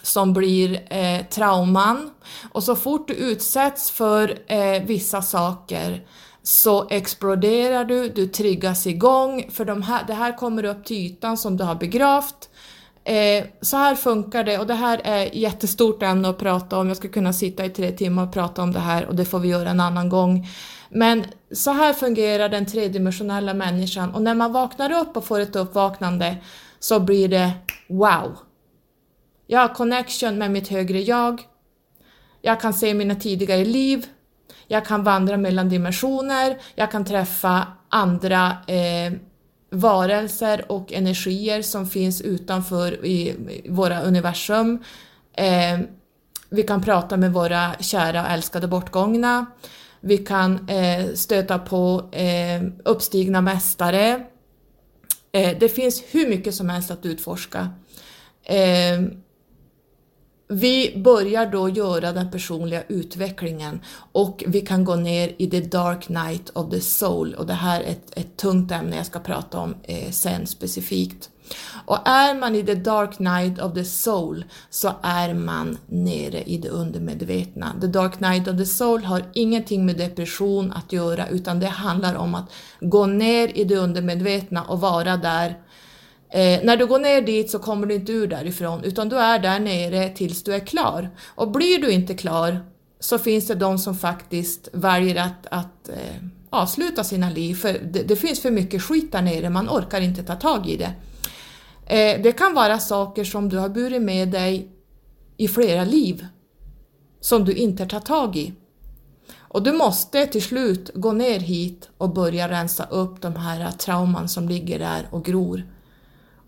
som 0.03 0.33
blir 0.33 0.93
eh, 0.93 1.27
trauman. 1.27 2.11
Och 2.53 2.63
så 2.63 2.77
fort 2.77 3.09
du 3.09 3.15
utsätts 3.15 3.91
för 3.91 4.39
eh, 4.47 4.83
vissa 4.83 5.23
saker 5.23 6.07
så 6.43 6.89
exploderar 6.89 7.85
du, 7.85 8.09
du 8.09 8.27
triggas 8.27 8.87
igång, 8.87 9.51
för 9.51 9.65
de 9.65 9.83
här, 9.83 10.05
det 10.07 10.15
här 10.15 10.37
kommer 10.37 10.65
upp 10.65 10.85
till 10.85 10.97
ytan 10.97 11.37
som 11.37 11.57
du 11.57 11.65
har 11.65 11.75
begravt 11.75 12.49
Eh, 13.09 13.45
så 13.61 13.77
här 13.77 13.95
funkar 13.95 14.45
det 14.45 14.59
och 14.59 14.67
det 14.67 14.75
här 14.75 15.01
är 15.05 15.37
jättestort 15.37 16.03
ämne 16.03 16.29
att 16.29 16.39
prata 16.39 16.79
om. 16.79 16.89
Jag 16.89 16.97
ska 16.97 17.09
kunna 17.09 17.33
sitta 17.33 17.65
i 17.65 17.71
tre 17.71 17.93
timmar 17.93 18.27
och 18.27 18.33
prata 18.33 18.63
om 18.63 18.73
det 18.73 18.81
här 18.81 19.07
och 19.07 19.15
det 19.15 19.25
får 19.25 19.39
vi 19.39 19.49
göra 19.49 19.71
en 19.71 19.81
annan 19.81 20.09
gång. 20.09 20.49
Men 20.91 21.25
så 21.53 21.71
här 21.71 21.93
fungerar 21.93 22.49
den 22.49 22.67
tredimensionella 22.67 23.55
människan 23.55 24.15
och 24.15 24.23
när 24.23 24.35
man 24.35 24.53
vaknar 24.53 24.93
upp 24.93 25.17
och 25.17 25.25
får 25.25 25.41
ett 25.41 25.57
uppvaknande 25.57 26.37
så 26.79 27.01
blir 27.01 27.29
det 27.29 27.51
wow. 27.89 28.39
Jag 29.47 29.61
har 29.61 29.75
connection 29.75 30.39
med 30.39 30.51
mitt 30.51 30.69
högre 30.69 31.01
jag. 31.01 31.43
Jag 32.43 32.61
kan 32.61 32.75
se 32.75 32.95
mina 32.95 33.15
tidigare 33.15 33.65
liv. 33.65 34.07
Jag 34.67 34.87
kan 34.87 35.05
vandra 35.05 35.37
mellan 35.37 35.69
dimensioner. 35.69 36.59
Jag 36.75 36.91
kan 36.91 37.05
träffa 37.05 37.67
andra 37.89 38.57
eh, 38.67 39.13
varelser 39.71 40.73
och 40.73 40.93
energier 40.93 41.63
som 41.63 41.87
finns 41.87 42.21
utanför 42.21 43.07
i 43.07 43.37
våra 43.69 44.01
universum. 44.01 44.83
Eh, 45.33 45.79
vi 46.51 46.63
kan 46.63 46.83
prata 46.83 47.17
med 47.17 47.33
våra 47.33 47.75
kära 47.81 48.23
och 48.23 48.31
älskade 48.31 48.69
bortgångna. 48.69 49.47
Vi 50.01 50.19
kan 50.19 50.69
eh, 50.69 51.15
stöta 51.15 51.59
på 51.59 52.09
eh, 52.13 52.63
uppstigna 52.85 53.41
mästare. 53.41 54.27
Eh, 55.33 55.59
det 55.61 55.69
finns 55.69 56.05
hur 56.11 56.29
mycket 56.29 56.55
som 56.55 56.69
helst 56.69 56.91
att 56.91 57.07
utforska. 57.07 57.69
Eh, 58.45 59.01
vi 60.51 61.03
börjar 61.05 61.47
då 61.47 61.69
göra 61.69 62.13
den 62.13 62.31
personliga 62.31 62.83
utvecklingen 62.89 63.81
och 64.13 64.45
vi 64.47 64.61
kan 64.61 64.85
gå 64.85 64.95
ner 64.95 65.35
i 65.39 65.51
the 65.51 65.61
dark 65.61 66.09
night 66.09 66.51
of 66.55 66.71
the 66.71 66.81
soul 66.81 67.35
och 67.35 67.47
det 67.47 67.53
här 67.53 67.81
är 67.81 67.91
ett, 67.91 68.19
ett 68.19 68.37
tungt 68.37 68.73
ämne 68.73 68.97
jag 68.97 69.07
ska 69.07 69.19
prata 69.19 69.59
om 69.59 69.75
eh, 69.83 70.11
sen 70.11 70.47
specifikt. 70.47 71.31
Och 71.87 72.09
är 72.09 72.35
man 72.35 72.55
i 72.55 72.63
the 72.63 72.75
dark 72.75 73.19
night 73.19 73.61
of 73.61 73.75
the 73.75 73.85
soul 73.85 74.45
så 74.71 74.93
är 75.03 75.35
man 75.35 75.79
nere 75.87 76.43
i 76.43 76.59
det 76.59 76.69
undermedvetna. 76.69 77.73
The 77.81 77.87
dark 77.87 78.21
night 78.21 78.49
of 78.49 78.57
the 78.57 78.67
soul 78.67 79.05
har 79.05 79.25
ingenting 79.33 79.87
med 79.87 79.97
depression 79.97 80.73
att 80.73 80.93
göra 80.93 81.29
utan 81.29 81.61
det 81.61 81.67
handlar 81.67 82.15
om 82.15 82.35
att 82.35 82.51
gå 82.81 83.07
ner 83.07 83.59
i 83.59 83.65
det 83.65 83.77
undermedvetna 83.77 84.63
och 84.63 84.81
vara 84.81 85.17
där 85.17 85.57
Eh, 86.31 86.61
när 86.63 86.77
du 86.77 86.87
går 86.87 86.99
ner 86.99 87.23
dit 87.23 87.51
så 87.51 87.59
kommer 87.59 87.87
du 87.87 87.95
inte 87.95 88.13
ur 88.13 88.27
därifrån 88.27 88.85
utan 88.85 89.09
du 89.09 89.17
är 89.17 89.39
där 89.39 89.61
nere 89.61 90.09
tills 90.09 90.43
du 90.43 90.55
är 90.55 90.67
klar. 90.67 91.11
Och 91.27 91.51
blir 91.51 91.79
du 91.79 91.91
inte 91.91 92.15
klar 92.15 92.61
så 93.01 93.19
finns 93.19 93.47
det 93.47 93.55
de 93.55 93.79
som 93.79 93.95
faktiskt 93.95 94.69
väljer 94.73 95.17
att, 95.17 95.47
att 95.51 95.89
eh, 95.89 96.25
avsluta 96.51 97.05
sina 97.05 97.31
liv 97.31 97.55
för 97.55 97.73
det, 97.73 98.03
det, 98.03 98.17
finns 98.17 98.43
för 98.43 98.51
mycket 98.51 98.83
skit 98.83 99.13
där 99.13 99.23
nere, 99.23 99.51
man 99.51 99.69
orkar 99.69 100.01
inte 100.01 100.23
ta 100.23 100.35
tag 100.35 100.69
i 100.69 100.77
det. 100.77 100.93
Eh, 101.95 102.23
det 102.23 102.33
kan 102.33 102.55
vara 102.55 102.79
saker 102.79 103.25
som 103.25 103.49
du 103.49 103.59
har 103.59 103.69
burit 103.69 104.03
med 104.03 104.29
dig 104.29 104.69
i 105.37 105.49
flera 105.49 105.85
liv 105.85 106.27
som 107.21 107.45
du 107.45 107.53
inte 107.53 107.87
tar 107.87 108.01
tag 108.01 108.37
i. 108.37 108.53
Och 109.39 109.63
du 109.63 109.73
måste 109.73 110.27
till 110.27 110.43
slut 110.43 110.91
gå 110.95 111.13
ner 111.13 111.41
hit 111.41 111.89
och 111.99 112.15
börja 112.15 112.49
rensa 112.49 112.85
upp 112.85 113.21
de 113.21 113.37
här 113.37 113.71
trauman 113.71 114.29
som 114.29 114.49
ligger 114.49 114.79
där 114.79 115.09
och 115.11 115.25
gror 115.25 115.63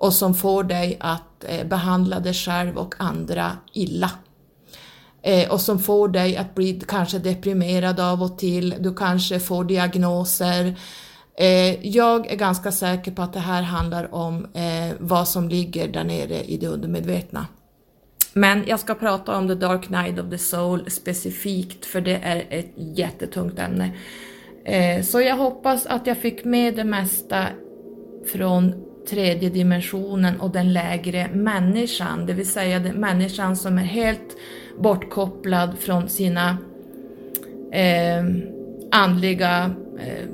och 0.00 0.12
som 0.12 0.34
får 0.34 0.64
dig 0.64 0.96
att 1.00 1.44
eh, 1.48 1.66
behandla 1.66 2.20
dig 2.20 2.34
själv 2.34 2.78
och 2.78 2.94
andra 2.98 3.52
illa. 3.72 4.10
Eh, 5.22 5.52
och 5.52 5.60
som 5.60 5.78
får 5.78 6.08
dig 6.08 6.36
att 6.36 6.54
bli 6.54 6.82
kanske 6.88 7.18
deprimerad 7.18 8.00
av 8.00 8.22
och 8.22 8.38
till, 8.38 8.74
du 8.78 8.94
kanske 8.94 9.40
får 9.40 9.64
diagnoser. 9.64 10.74
Eh, 11.38 11.86
jag 11.86 12.32
är 12.32 12.36
ganska 12.36 12.72
säker 12.72 13.12
på 13.12 13.22
att 13.22 13.32
det 13.32 13.40
här 13.40 13.62
handlar 13.62 14.14
om 14.14 14.46
vad 14.98 15.28
som 15.28 15.48
ligger 15.48 15.88
där 15.88 16.04
nere 16.04 16.44
i 16.44 16.56
det 16.56 16.66
undermedvetna. 16.66 17.46
Men 18.32 18.64
jag 18.66 18.80
ska 18.80 18.94
prata 18.94 19.36
om 19.36 19.48
the 19.48 19.54
dark 19.54 19.90
night 19.90 20.18
of 20.18 20.30
the 20.30 20.38
soul 20.38 20.90
specifikt 20.90 21.86
för 21.86 22.00
det 22.00 22.16
är 22.16 22.46
ett 22.50 22.72
jättetungt 22.76 23.58
ämne. 23.58 23.92
Så 25.02 25.20
jag 25.20 25.36
hoppas 25.36 25.86
att 25.86 26.06
jag 26.06 26.18
fick 26.18 26.44
med 26.44 26.76
det 26.76 26.84
mesta 26.84 27.46
från 28.32 28.89
tredje 29.10 29.48
dimensionen 29.48 30.40
och 30.40 30.50
den 30.50 30.72
lägre 30.72 31.28
människan, 31.32 32.26
det 32.26 32.32
vill 32.32 32.48
säga 32.48 32.78
den 32.78 32.96
människan 32.96 33.56
som 33.56 33.78
är 33.78 33.82
helt 33.82 34.36
bortkopplad 34.78 35.78
från 35.78 36.08
sina 36.08 36.56
eh, 37.72 38.24
andliga 38.90 39.74
eh, 39.98 40.28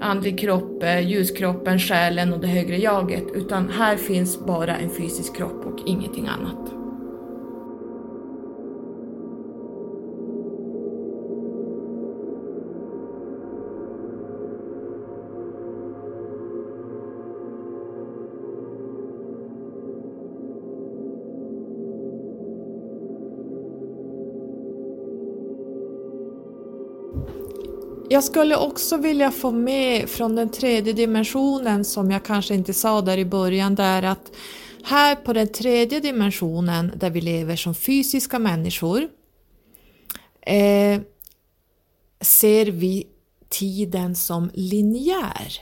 andlig 0.00 0.38
kropp, 0.38 0.82
eh, 0.82 1.08
ljuskroppen, 1.08 1.78
själen 1.78 2.32
och 2.32 2.40
det 2.40 2.46
högre 2.46 2.76
jaget, 2.76 3.24
utan 3.34 3.68
här 3.68 3.96
finns 3.96 4.46
bara 4.46 4.76
en 4.76 4.90
fysisk 4.90 5.36
kropp 5.36 5.66
och 5.66 5.80
ingenting 5.86 6.28
annat. 6.28 6.73
Jag 28.14 28.24
skulle 28.24 28.56
också 28.56 28.96
vilja 28.96 29.30
få 29.30 29.50
med 29.50 30.10
från 30.10 30.36
den 30.36 30.50
tredje 30.50 30.92
dimensionen 30.92 31.84
som 31.84 32.10
jag 32.10 32.24
kanske 32.24 32.54
inte 32.54 32.74
sa 32.74 33.00
där 33.00 33.18
i 33.18 33.24
början, 33.24 33.74
där 33.74 34.02
att 34.02 34.32
här 34.84 35.16
på 35.16 35.32
den 35.32 35.48
tredje 35.48 36.00
dimensionen 36.00 36.92
där 36.96 37.10
vi 37.10 37.20
lever 37.20 37.56
som 37.56 37.74
fysiska 37.74 38.38
människor 38.38 39.08
eh, 40.40 41.00
ser 42.20 42.66
vi 42.66 43.06
tiden 43.48 44.16
som 44.16 44.50
linjär. 44.54 45.60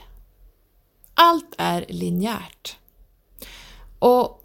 Allt 1.15 1.55
är 1.59 1.87
linjärt. 1.89 2.77
Och 3.99 4.45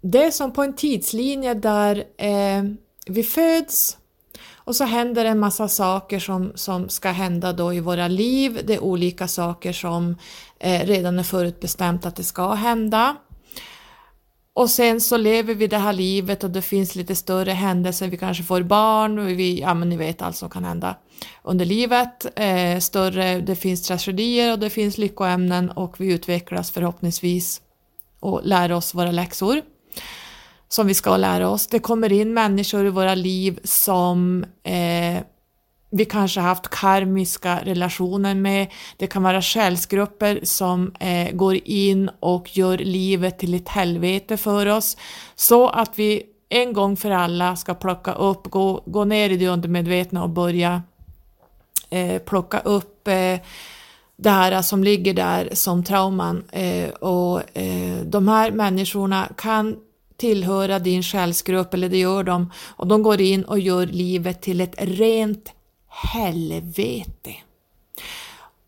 det 0.00 0.24
är 0.24 0.30
som 0.30 0.52
på 0.52 0.62
en 0.62 0.76
tidslinje 0.76 1.54
där 1.54 2.04
eh, 2.16 2.64
vi 3.06 3.22
föds, 3.22 3.98
och 4.66 4.76
så 4.76 4.84
händer 4.84 5.24
en 5.24 5.38
massa 5.38 5.68
saker 5.68 6.18
som, 6.18 6.52
som 6.54 6.88
ska 6.88 7.10
hända 7.10 7.52
då 7.52 7.74
i 7.74 7.80
våra 7.80 8.08
liv. 8.08 8.60
Det 8.64 8.74
är 8.74 8.82
olika 8.82 9.28
saker 9.28 9.72
som 9.72 10.16
eh, 10.60 10.86
redan 10.86 11.18
är 11.18 11.22
förutbestämt 11.22 12.06
att 12.06 12.16
det 12.16 12.24
ska 12.24 12.54
hända. 12.54 13.16
och 14.54 14.70
sen 14.70 15.00
så 15.00 15.16
lever 15.16 15.54
vi 15.54 15.66
det 15.66 15.78
här 15.78 15.92
livet 15.92 16.44
och 16.44 16.50
det 16.50 16.62
finns 16.62 16.94
lite 16.94 17.14
större 17.14 17.50
händelser, 17.50 18.08
vi 18.08 18.16
kanske 18.16 18.42
får 18.42 18.62
barn, 18.62 19.18
och 19.18 19.28
vi, 19.28 19.60
ja 19.60 19.74
men 19.74 19.88
ni 19.88 19.96
vet 19.96 20.22
allt 20.22 20.36
som 20.36 20.50
kan 20.50 20.64
hända 20.64 20.96
under 21.42 21.64
livet. 21.64 22.38
Eh, 22.38 22.78
större, 22.78 23.40
det 23.40 23.56
finns 23.56 23.82
tragedier 23.82 24.52
och 24.52 24.58
det 24.58 24.70
finns 24.70 24.98
lyckoämnen 24.98 25.70
och 25.70 26.00
vi 26.00 26.12
utvecklas 26.12 26.70
förhoppningsvis 26.70 27.60
och 28.20 28.40
lär 28.44 28.72
oss 28.72 28.94
våra 28.94 29.10
läxor 29.10 29.62
som 30.68 30.86
vi 30.86 30.94
ska 30.94 31.16
lära 31.16 31.48
oss. 31.48 31.66
Det 31.66 31.78
kommer 31.78 32.12
in 32.12 32.34
människor 32.34 32.86
i 32.86 32.90
våra 32.90 33.14
liv 33.14 33.58
som 33.64 34.44
eh, 34.62 35.22
vi 35.90 36.04
kanske 36.04 36.40
haft 36.40 36.68
karmiska 36.68 37.60
relationer 37.64 38.34
med. 38.34 38.66
Det 38.96 39.06
kan 39.06 39.22
vara 39.22 39.42
själsgrupper 39.42 40.40
som 40.42 40.92
eh, 41.00 41.30
går 41.32 41.58
in 41.64 42.10
och 42.20 42.56
gör 42.56 42.78
livet 42.78 43.38
till 43.38 43.54
ett 43.54 43.68
helvete 43.68 44.36
för 44.36 44.66
oss 44.66 44.96
så 45.34 45.68
att 45.68 45.98
vi 45.98 46.22
en 46.48 46.72
gång 46.72 46.96
för 46.96 47.10
alla 47.10 47.56
ska 47.56 47.74
plocka 47.74 48.12
upp, 48.12 48.46
gå, 48.46 48.82
gå 48.86 49.04
ner 49.04 49.30
i 49.30 49.36
det 49.36 49.48
undermedvetna 49.48 50.22
och 50.22 50.30
börja 50.30 50.82
eh, 51.90 52.18
plocka 52.18 52.58
upp 52.58 53.08
eh, 53.08 53.40
det 54.16 54.30
här 54.30 54.62
som 54.62 54.84
ligger 54.84 55.14
där 55.14 55.48
som 55.52 55.84
trauman 55.84 56.44
eh, 56.52 56.88
och 56.88 57.56
eh, 57.56 57.96
de 58.04 58.28
här 58.28 58.50
människorna 58.50 59.28
kan 59.36 59.76
tillhöra 60.16 60.78
din 60.78 61.02
själsgrupp 61.02 61.74
eller 61.74 61.88
det 61.88 61.98
gör 61.98 62.24
de 62.24 62.52
och 62.76 62.86
de 62.86 63.02
går 63.02 63.20
in 63.20 63.44
och 63.44 63.58
gör 63.58 63.86
livet 63.86 64.42
till 64.42 64.60
ett 64.60 64.74
rent 64.78 65.52
helvete. 65.88 67.34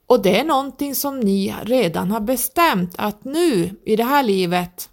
Och 0.07 0.23
det 0.23 0.41
är 0.41 0.45
någonting 0.45 0.95
som 0.95 1.21
ni 1.21 1.55
redan 1.63 2.11
har 2.11 2.21
bestämt 2.21 2.95
att 2.99 3.25
nu 3.25 3.77
i 3.85 3.97
det 3.97 4.05
här 4.05 4.23
livet, 4.23 4.91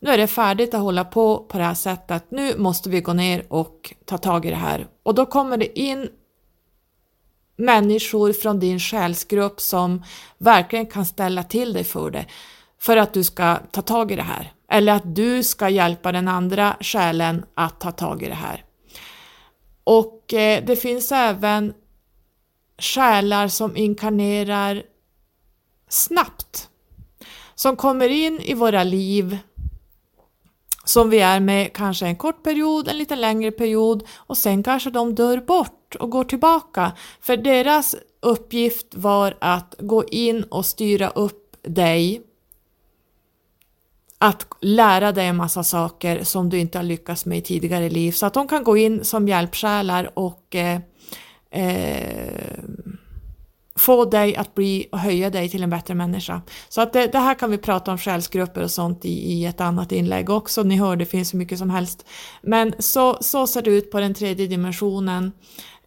nu 0.00 0.10
är 0.10 0.18
det 0.18 0.26
färdigt 0.26 0.74
att 0.74 0.80
hålla 0.80 1.04
på 1.04 1.38
på 1.38 1.58
det 1.58 1.64
här 1.64 1.74
sättet, 1.74 2.30
nu 2.30 2.58
måste 2.58 2.90
vi 2.90 3.00
gå 3.00 3.12
ner 3.12 3.46
och 3.48 3.94
ta 4.04 4.18
tag 4.18 4.46
i 4.46 4.50
det 4.50 4.56
här. 4.56 4.86
Och 5.02 5.14
då 5.14 5.26
kommer 5.26 5.56
det 5.56 5.78
in 5.78 6.08
människor 7.56 8.32
från 8.32 8.60
din 8.60 8.80
själsgrupp 8.80 9.60
som 9.60 10.04
verkligen 10.38 10.86
kan 10.86 11.06
ställa 11.06 11.42
till 11.42 11.72
dig 11.72 11.84
för 11.84 12.10
det, 12.10 12.26
för 12.80 12.96
att 12.96 13.14
du 13.14 13.24
ska 13.24 13.56
ta 13.70 13.82
tag 13.82 14.12
i 14.12 14.16
det 14.16 14.22
här. 14.22 14.52
Eller 14.72 14.92
att 14.92 15.14
du 15.16 15.42
ska 15.42 15.68
hjälpa 15.68 16.12
den 16.12 16.28
andra 16.28 16.76
själen 16.80 17.44
att 17.54 17.80
ta 17.80 17.92
tag 17.92 18.22
i 18.22 18.28
det 18.28 18.34
här. 18.34 18.64
Och 19.84 20.34
eh, 20.34 20.64
det 20.64 20.76
finns 20.76 21.12
även 21.12 21.74
själar 22.78 23.48
som 23.48 23.76
inkarnerar 23.76 24.82
snabbt. 25.88 26.68
Som 27.54 27.76
kommer 27.76 28.08
in 28.08 28.40
i 28.40 28.54
våra 28.54 28.84
liv 28.84 29.38
som 30.84 31.10
vi 31.10 31.20
är 31.20 31.40
med 31.40 31.72
kanske 31.72 32.06
en 32.06 32.16
kort 32.16 32.42
period, 32.42 32.88
en 32.88 32.98
lite 32.98 33.16
längre 33.16 33.50
period 33.50 34.04
och 34.16 34.38
sen 34.38 34.62
kanske 34.62 34.90
de 34.90 35.14
dör 35.14 35.38
bort 35.38 35.94
och 36.00 36.10
går 36.10 36.24
tillbaka. 36.24 36.92
För 37.20 37.36
deras 37.36 37.96
uppgift 38.20 38.94
var 38.94 39.36
att 39.40 39.74
gå 39.78 40.04
in 40.04 40.42
och 40.42 40.66
styra 40.66 41.10
upp 41.10 41.56
dig 41.62 42.22
att 44.22 44.46
lära 44.60 45.12
dig 45.12 45.26
en 45.26 45.36
massa 45.36 45.64
saker 45.64 46.24
som 46.24 46.50
du 46.50 46.58
inte 46.58 46.78
har 46.78 46.82
lyckats 46.82 47.26
med 47.26 47.38
i 47.38 47.42
tidigare 47.42 47.90
liv 47.90 48.12
så 48.12 48.26
att 48.26 48.34
de 48.34 48.48
kan 48.48 48.64
gå 48.64 48.76
in 48.76 49.04
som 49.04 49.28
hjälpsjälar 49.28 50.10
och 50.14 50.56
eh, 50.56 50.80
eh, 51.50 52.64
få 53.76 54.04
dig 54.04 54.36
att 54.36 54.54
bli 54.54 54.88
och 54.92 54.98
höja 54.98 55.30
dig 55.30 55.48
till 55.48 55.62
en 55.62 55.70
bättre 55.70 55.94
människa. 55.94 56.42
Så 56.68 56.80
att 56.80 56.92
det, 56.92 57.06
det 57.06 57.18
här 57.18 57.34
kan 57.34 57.50
vi 57.50 57.58
prata 57.58 57.92
om 57.92 57.98
själsgrupper 57.98 58.62
och 58.62 58.70
sånt 58.70 59.04
i, 59.04 59.32
i, 59.32 59.44
ett 59.46 59.60
annat 59.60 59.92
inlägg 59.92 60.30
också. 60.30 60.62
Ni 60.62 60.76
hör, 60.76 60.96
det 60.96 61.06
finns 61.06 61.28
så 61.28 61.36
mycket 61.36 61.58
som 61.58 61.70
helst. 61.70 62.06
Men 62.42 62.74
så, 62.78 63.18
så 63.20 63.46
ser 63.46 63.62
det 63.62 63.70
ut 63.70 63.90
på 63.90 64.00
den 64.00 64.14
tredje 64.14 64.46
dimensionen. 64.46 65.32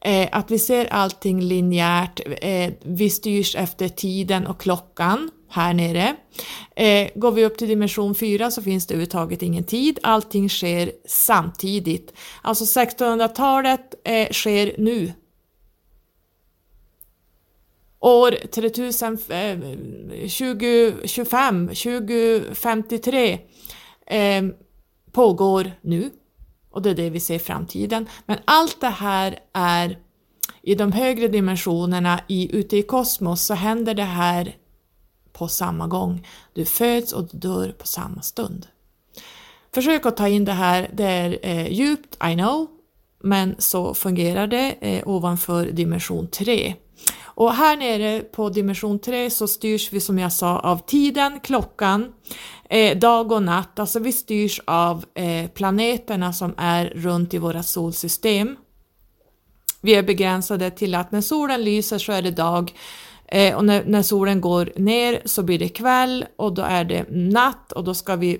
Eh, 0.01 0.29
att 0.31 0.51
vi 0.51 0.59
ser 0.59 0.85
allting 0.85 1.41
linjärt, 1.41 2.19
eh, 2.41 2.73
vi 2.83 3.09
styrs 3.09 3.55
efter 3.55 3.89
tiden 3.89 4.47
och 4.47 4.61
klockan 4.61 5.31
här 5.49 5.73
nere. 5.73 6.15
Eh, 6.75 7.09
går 7.15 7.31
vi 7.31 7.45
upp 7.45 7.57
till 7.57 7.67
dimension 7.67 8.15
4 8.15 8.51
så 8.51 8.61
finns 8.61 8.87
det 8.87 8.93
överhuvudtaget 8.93 9.41
ingen 9.41 9.63
tid, 9.63 9.99
allting 10.03 10.49
sker 10.49 10.91
samtidigt. 11.05 12.13
Alltså 12.41 12.79
1600-talet 12.79 13.95
eh, 14.03 14.29
sker 14.31 14.75
nu. 14.77 15.13
År 17.99 18.31
3000, 18.31 19.17
eh, 19.29 19.59
2025, 20.29 21.67
2053 21.67 23.39
eh, 24.07 24.43
pågår 25.11 25.71
nu 25.81 26.11
och 26.75 26.81
det 26.81 26.89
är 26.89 26.95
det 26.95 27.09
vi 27.09 27.19
ser 27.19 27.35
i 27.35 27.39
framtiden. 27.39 28.09
Men 28.25 28.37
allt 28.45 28.81
det 28.81 28.87
här 28.87 29.39
är 29.53 29.99
i 30.61 30.75
de 30.75 30.91
högre 30.91 31.27
dimensionerna 31.27 32.19
i, 32.27 32.57
ute 32.57 32.77
i 32.77 32.81
kosmos 32.81 33.45
så 33.45 33.53
händer 33.53 33.93
det 33.93 34.03
här 34.03 34.55
på 35.37 35.47
samma 35.47 35.87
gång. 35.87 36.27
Du 36.53 36.65
föds 36.65 37.13
och 37.13 37.27
du 37.31 37.37
dör 37.37 37.71
på 37.71 37.87
samma 37.87 38.21
stund. 38.21 38.67
Försök 39.73 40.05
att 40.05 40.17
ta 40.17 40.27
in 40.27 40.45
det 40.45 40.51
här, 40.51 40.89
det 40.93 41.03
är 41.03 41.39
eh, 41.41 41.71
djupt, 41.71 42.17
I 42.31 42.33
know, 42.33 42.67
men 43.23 43.55
så 43.57 43.93
fungerar 43.93 44.47
det 44.47 44.75
eh, 44.81 45.07
ovanför 45.07 45.65
dimension 45.65 46.27
3. 46.27 46.75
Och 47.23 47.53
här 47.53 47.77
nere 47.77 48.19
på 48.19 48.49
dimension 48.49 48.99
3 48.99 49.29
så 49.29 49.47
styrs 49.47 49.93
vi 49.93 49.99
som 49.99 50.19
jag 50.19 50.33
sa 50.33 50.59
av 50.59 50.77
tiden, 50.85 51.39
klockan, 51.39 52.13
eh, 52.69 52.97
dag 52.97 53.31
och 53.31 53.43
natt, 53.43 53.79
alltså 53.79 53.99
vi 53.99 54.11
styrs 54.11 54.61
av 54.65 55.05
eh, 55.13 55.49
planeterna 55.49 56.33
som 56.33 56.53
är 56.57 56.85
runt 56.85 57.33
i 57.33 57.37
våra 57.37 57.63
solsystem. 57.63 58.55
Vi 59.81 59.95
är 59.95 60.03
begränsade 60.03 60.71
till 60.71 60.95
att 60.95 61.11
när 61.11 61.21
solen 61.21 61.63
lyser 61.63 61.97
så 61.97 62.11
är 62.11 62.21
det 62.21 62.31
dag, 62.31 62.73
Eh, 63.27 63.55
och 63.55 63.65
när, 63.65 63.83
när, 63.85 64.01
solen 64.01 64.41
går 64.41 64.71
ner 64.75 65.21
så 65.25 65.43
blir 65.43 65.59
det 65.59 65.69
kväll 65.69 66.25
och 66.35 66.53
då 66.53 66.61
är 66.61 66.83
det 66.83 67.05
natt 67.09 67.71
och 67.71 67.83
då 67.83 67.93
ska 67.93 68.15
vi, 68.15 68.39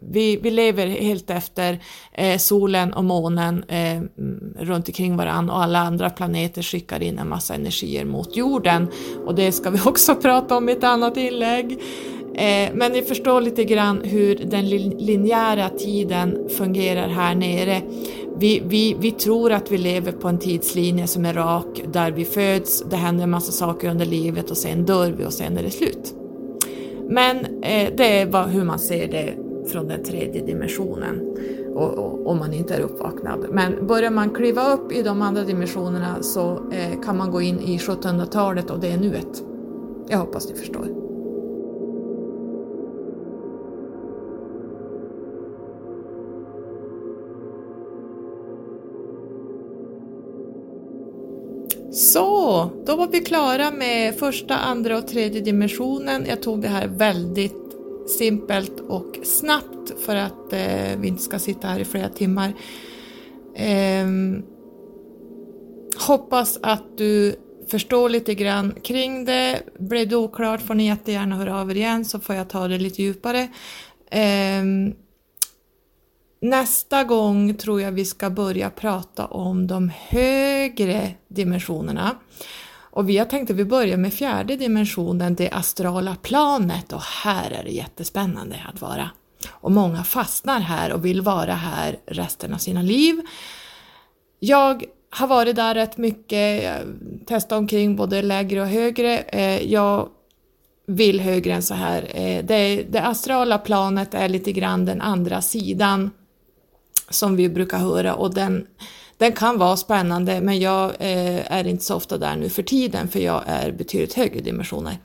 vi, 0.00 0.36
vi 0.42 0.50
lever 0.50 0.86
helt 0.86 1.30
efter 1.30 1.78
eh, 2.12 2.38
solen 2.38 2.92
och 2.92 3.04
månen 3.04 3.64
eh, 3.68 4.00
runt 4.58 4.88
omkring 4.88 5.16
varandra 5.16 5.54
och 5.54 5.62
alla 5.62 5.78
andra 5.78 6.10
planeter 6.10 6.62
skickar 6.62 7.02
in 7.02 7.18
en 7.18 7.28
massa 7.28 7.54
energier 7.54 8.04
mot 8.04 8.36
jorden 8.36 8.88
och 9.26 9.34
det 9.34 9.52
ska 9.52 9.70
vi 9.70 9.80
också 9.84 10.14
prata 10.14 10.56
om 10.56 10.68
i 10.68 10.72
ett 10.72 10.84
annat 10.84 11.16
inlägg. 11.16 11.78
Eh, 12.34 12.70
men 12.74 12.92
ni 12.92 13.02
förstår 13.02 13.40
lite 13.40 13.64
grann 13.64 14.00
hur 14.04 14.34
den 14.34 14.68
linjära 14.98 15.68
tiden 15.68 16.48
fungerar 16.48 17.08
här 17.08 17.34
nere. 17.34 17.82
Vi, 18.40 18.62
vi, 18.66 18.96
vi 19.00 19.10
tror 19.10 19.52
att 19.52 19.72
vi 19.72 19.78
lever 19.78 20.12
på 20.12 20.28
en 20.28 20.38
tidslinje 20.38 21.06
som 21.06 21.24
är 21.24 21.34
rak, 21.34 21.82
där 21.92 22.10
vi 22.10 22.24
föds, 22.24 22.84
det 22.90 22.96
händer 22.96 23.24
en 23.24 23.30
massa 23.30 23.52
saker 23.52 23.90
under 23.90 24.06
livet 24.06 24.50
och 24.50 24.56
sen 24.56 24.84
dör 24.84 25.10
vi 25.10 25.24
och 25.24 25.32
sen 25.32 25.58
är 25.58 25.62
det 25.62 25.70
slut. 25.70 26.14
Men 27.08 27.36
eh, 27.62 27.92
det 27.96 28.20
är 28.20 28.26
vad, 28.26 28.48
hur 28.48 28.64
man 28.64 28.78
ser 28.78 29.08
det 29.08 29.34
från 29.72 29.88
den 29.88 30.04
tredje 30.04 30.46
dimensionen 30.46 31.36
om 32.24 32.38
man 32.38 32.52
inte 32.52 32.74
är 32.74 32.80
uppvaknad. 32.80 33.46
Men 33.50 33.86
börjar 33.86 34.10
man 34.10 34.30
kliva 34.30 34.72
upp 34.72 34.92
i 34.92 35.02
de 35.02 35.22
andra 35.22 35.44
dimensionerna 35.44 36.22
så 36.22 36.70
eh, 36.72 37.00
kan 37.04 37.16
man 37.16 37.30
gå 37.30 37.40
in 37.40 37.60
i 37.60 37.78
1700-talet 37.78 38.70
och 38.70 38.80
det 38.80 38.88
är 38.88 38.98
nuet. 38.98 39.42
Jag 40.08 40.18
hoppas 40.18 40.48
ni 40.48 40.54
förstår. 40.54 41.07
Så, 51.98 52.70
då 52.86 52.96
var 52.96 53.08
vi 53.08 53.20
klara 53.20 53.70
med 53.70 54.14
första, 54.14 54.56
andra 54.56 54.98
och 54.98 55.08
tredje 55.08 55.40
dimensionen. 55.40 56.26
Jag 56.28 56.42
tog 56.42 56.62
det 56.62 56.68
här 56.68 56.88
väldigt 56.88 57.76
simpelt 58.18 58.80
och 58.80 59.18
snabbt 59.24 60.04
för 60.04 60.16
att 60.16 60.52
eh, 60.52 60.98
vi 60.98 61.08
inte 61.08 61.22
ska 61.22 61.38
sitta 61.38 61.68
här 61.68 61.80
i 61.80 61.84
flera 61.84 62.08
timmar. 62.08 62.54
Eh, 63.54 64.06
hoppas 66.06 66.58
att 66.62 66.98
du 66.98 67.36
förstår 67.70 68.08
lite 68.08 68.34
grann 68.34 68.74
kring 68.82 69.24
det. 69.24 69.62
Blev 69.78 70.08
det 70.08 70.16
oklart 70.16 70.62
får 70.62 70.74
ni 70.74 70.86
jättegärna 70.86 71.36
höra 71.36 71.60
av 71.60 71.70
er 71.70 71.74
igen 71.74 72.04
så 72.04 72.20
får 72.20 72.34
jag 72.34 72.48
ta 72.48 72.68
det 72.68 72.78
lite 72.78 73.02
djupare. 73.02 73.48
Eh, 74.10 74.62
Nästa 76.40 77.04
gång 77.04 77.54
tror 77.54 77.80
jag 77.80 77.92
vi 77.92 78.04
ska 78.04 78.30
börja 78.30 78.70
prata 78.70 79.26
om 79.26 79.66
de 79.66 79.92
högre 80.08 81.10
dimensionerna. 81.28 82.16
Och 82.90 83.08
vi 83.08 83.18
har 83.18 83.24
tänkt 83.24 83.50
att 83.50 83.56
vi 83.56 83.64
börjar 83.64 83.96
med 83.96 84.14
fjärde 84.14 84.56
dimensionen, 84.56 85.34
det 85.34 85.50
astrala 85.50 86.16
planet 86.22 86.92
och 86.92 87.02
här 87.02 87.50
är 87.50 87.64
det 87.64 87.70
jättespännande 87.70 88.56
att 88.74 88.80
vara. 88.80 89.10
Och 89.48 89.72
många 89.72 90.04
fastnar 90.04 90.60
här 90.60 90.92
och 90.92 91.04
vill 91.04 91.20
vara 91.20 91.54
här 91.54 91.98
resten 92.06 92.54
av 92.54 92.58
sina 92.58 92.82
liv. 92.82 93.20
Jag 94.40 94.84
har 95.10 95.26
varit 95.26 95.56
där 95.56 95.74
rätt 95.74 95.96
mycket, 95.96 96.82
testat 97.26 97.58
omkring 97.58 97.96
både 97.96 98.22
lägre 98.22 98.62
och 98.62 98.68
högre. 98.68 99.18
Eh, 99.18 99.72
jag 99.72 100.08
vill 100.86 101.20
högre 101.20 101.52
än 101.52 101.62
så 101.62 101.74
här. 101.74 102.10
Eh, 102.14 102.44
det, 102.44 102.82
det 102.82 103.02
astrala 103.02 103.58
planet 103.58 104.14
är 104.14 104.28
lite 104.28 104.52
grann 104.52 104.84
den 104.84 105.00
andra 105.00 105.42
sidan 105.42 106.10
som 107.10 107.36
vi 107.36 107.48
brukar 107.48 107.78
höra 107.78 108.14
och 108.14 108.34
den, 108.34 108.66
den 109.16 109.32
kan 109.32 109.58
vara 109.58 109.76
spännande 109.76 110.40
men 110.40 110.60
jag 110.60 110.90
eh, 110.98 111.52
är 111.52 111.66
inte 111.66 111.84
så 111.84 111.94
ofta 111.96 112.18
där 112.18 112.36
nu 112.36 112.48
för 112.48 112.62
tiden 112.62 113.08
för 113.08 113.20
jag 113.20 113.42
är 113.46 113.72
betydligt 113.72 114.14
högre 114.14 114.40
dimensioner 114.40 114.98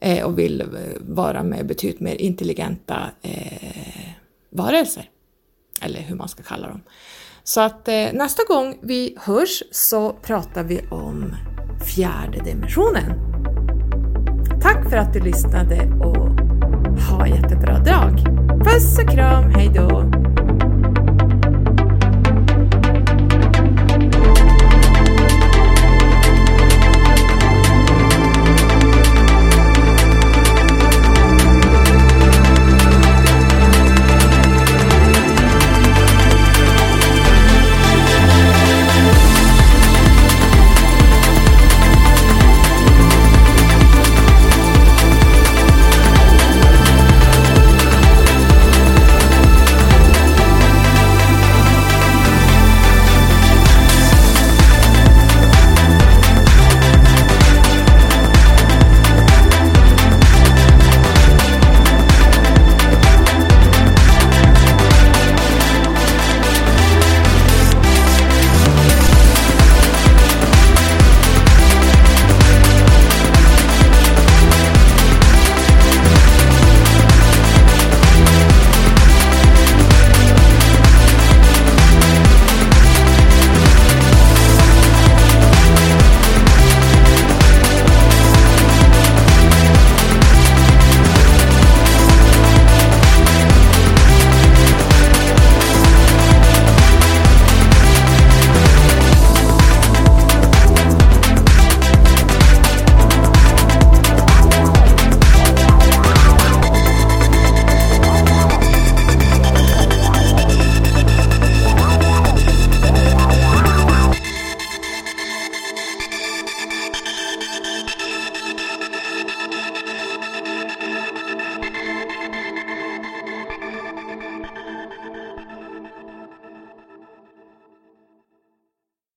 eh, 0.00 0.24
och 0.24 0.38
vill 0.38 0.60
eh, 0.60 0.66
vara 1.00 1.42
med 1.42 1.66
betydligt 1.66 2.00
mer 2.00 2.14
intelligenta 2.14 3.10
eh, 3.22 4.08
varelser. 4.50 5.10
Eller 5.80 6.00
hur 6.00 6.14
man 6.14 6.28
ska 6.28 6.42
kalla 6.42 6.68
dem. 6.68 6.80
Så 7.44 7.60
att 7.60 7.88
eh, 7.88 8.12
nästa 8.12 8.42
gång 8.48 8.78
vi 8.82 9.16
hörs 9.20 9.62
så 9.70 10.12
pratar 10.12 10.62
vi 10.62 10.80
om 10.90 11.34
fjärde 11.94 12.44
dimensionen. 12.44 13.34
Tack 14.62 14.90
för 14.90 14.96
att 14.96 15.12
du 15.12 15.20
lyssnade 15.20 15.76
och 16.04 16.24
ha 17.00 17.26
en 17.26 17.34
jättebra 17.34 17.78
dag! 17.78 18.18
Puss 18.64 18.98
och 18.98 19.10
kram, 19.10 19.50
hejdå! 19.50 20.23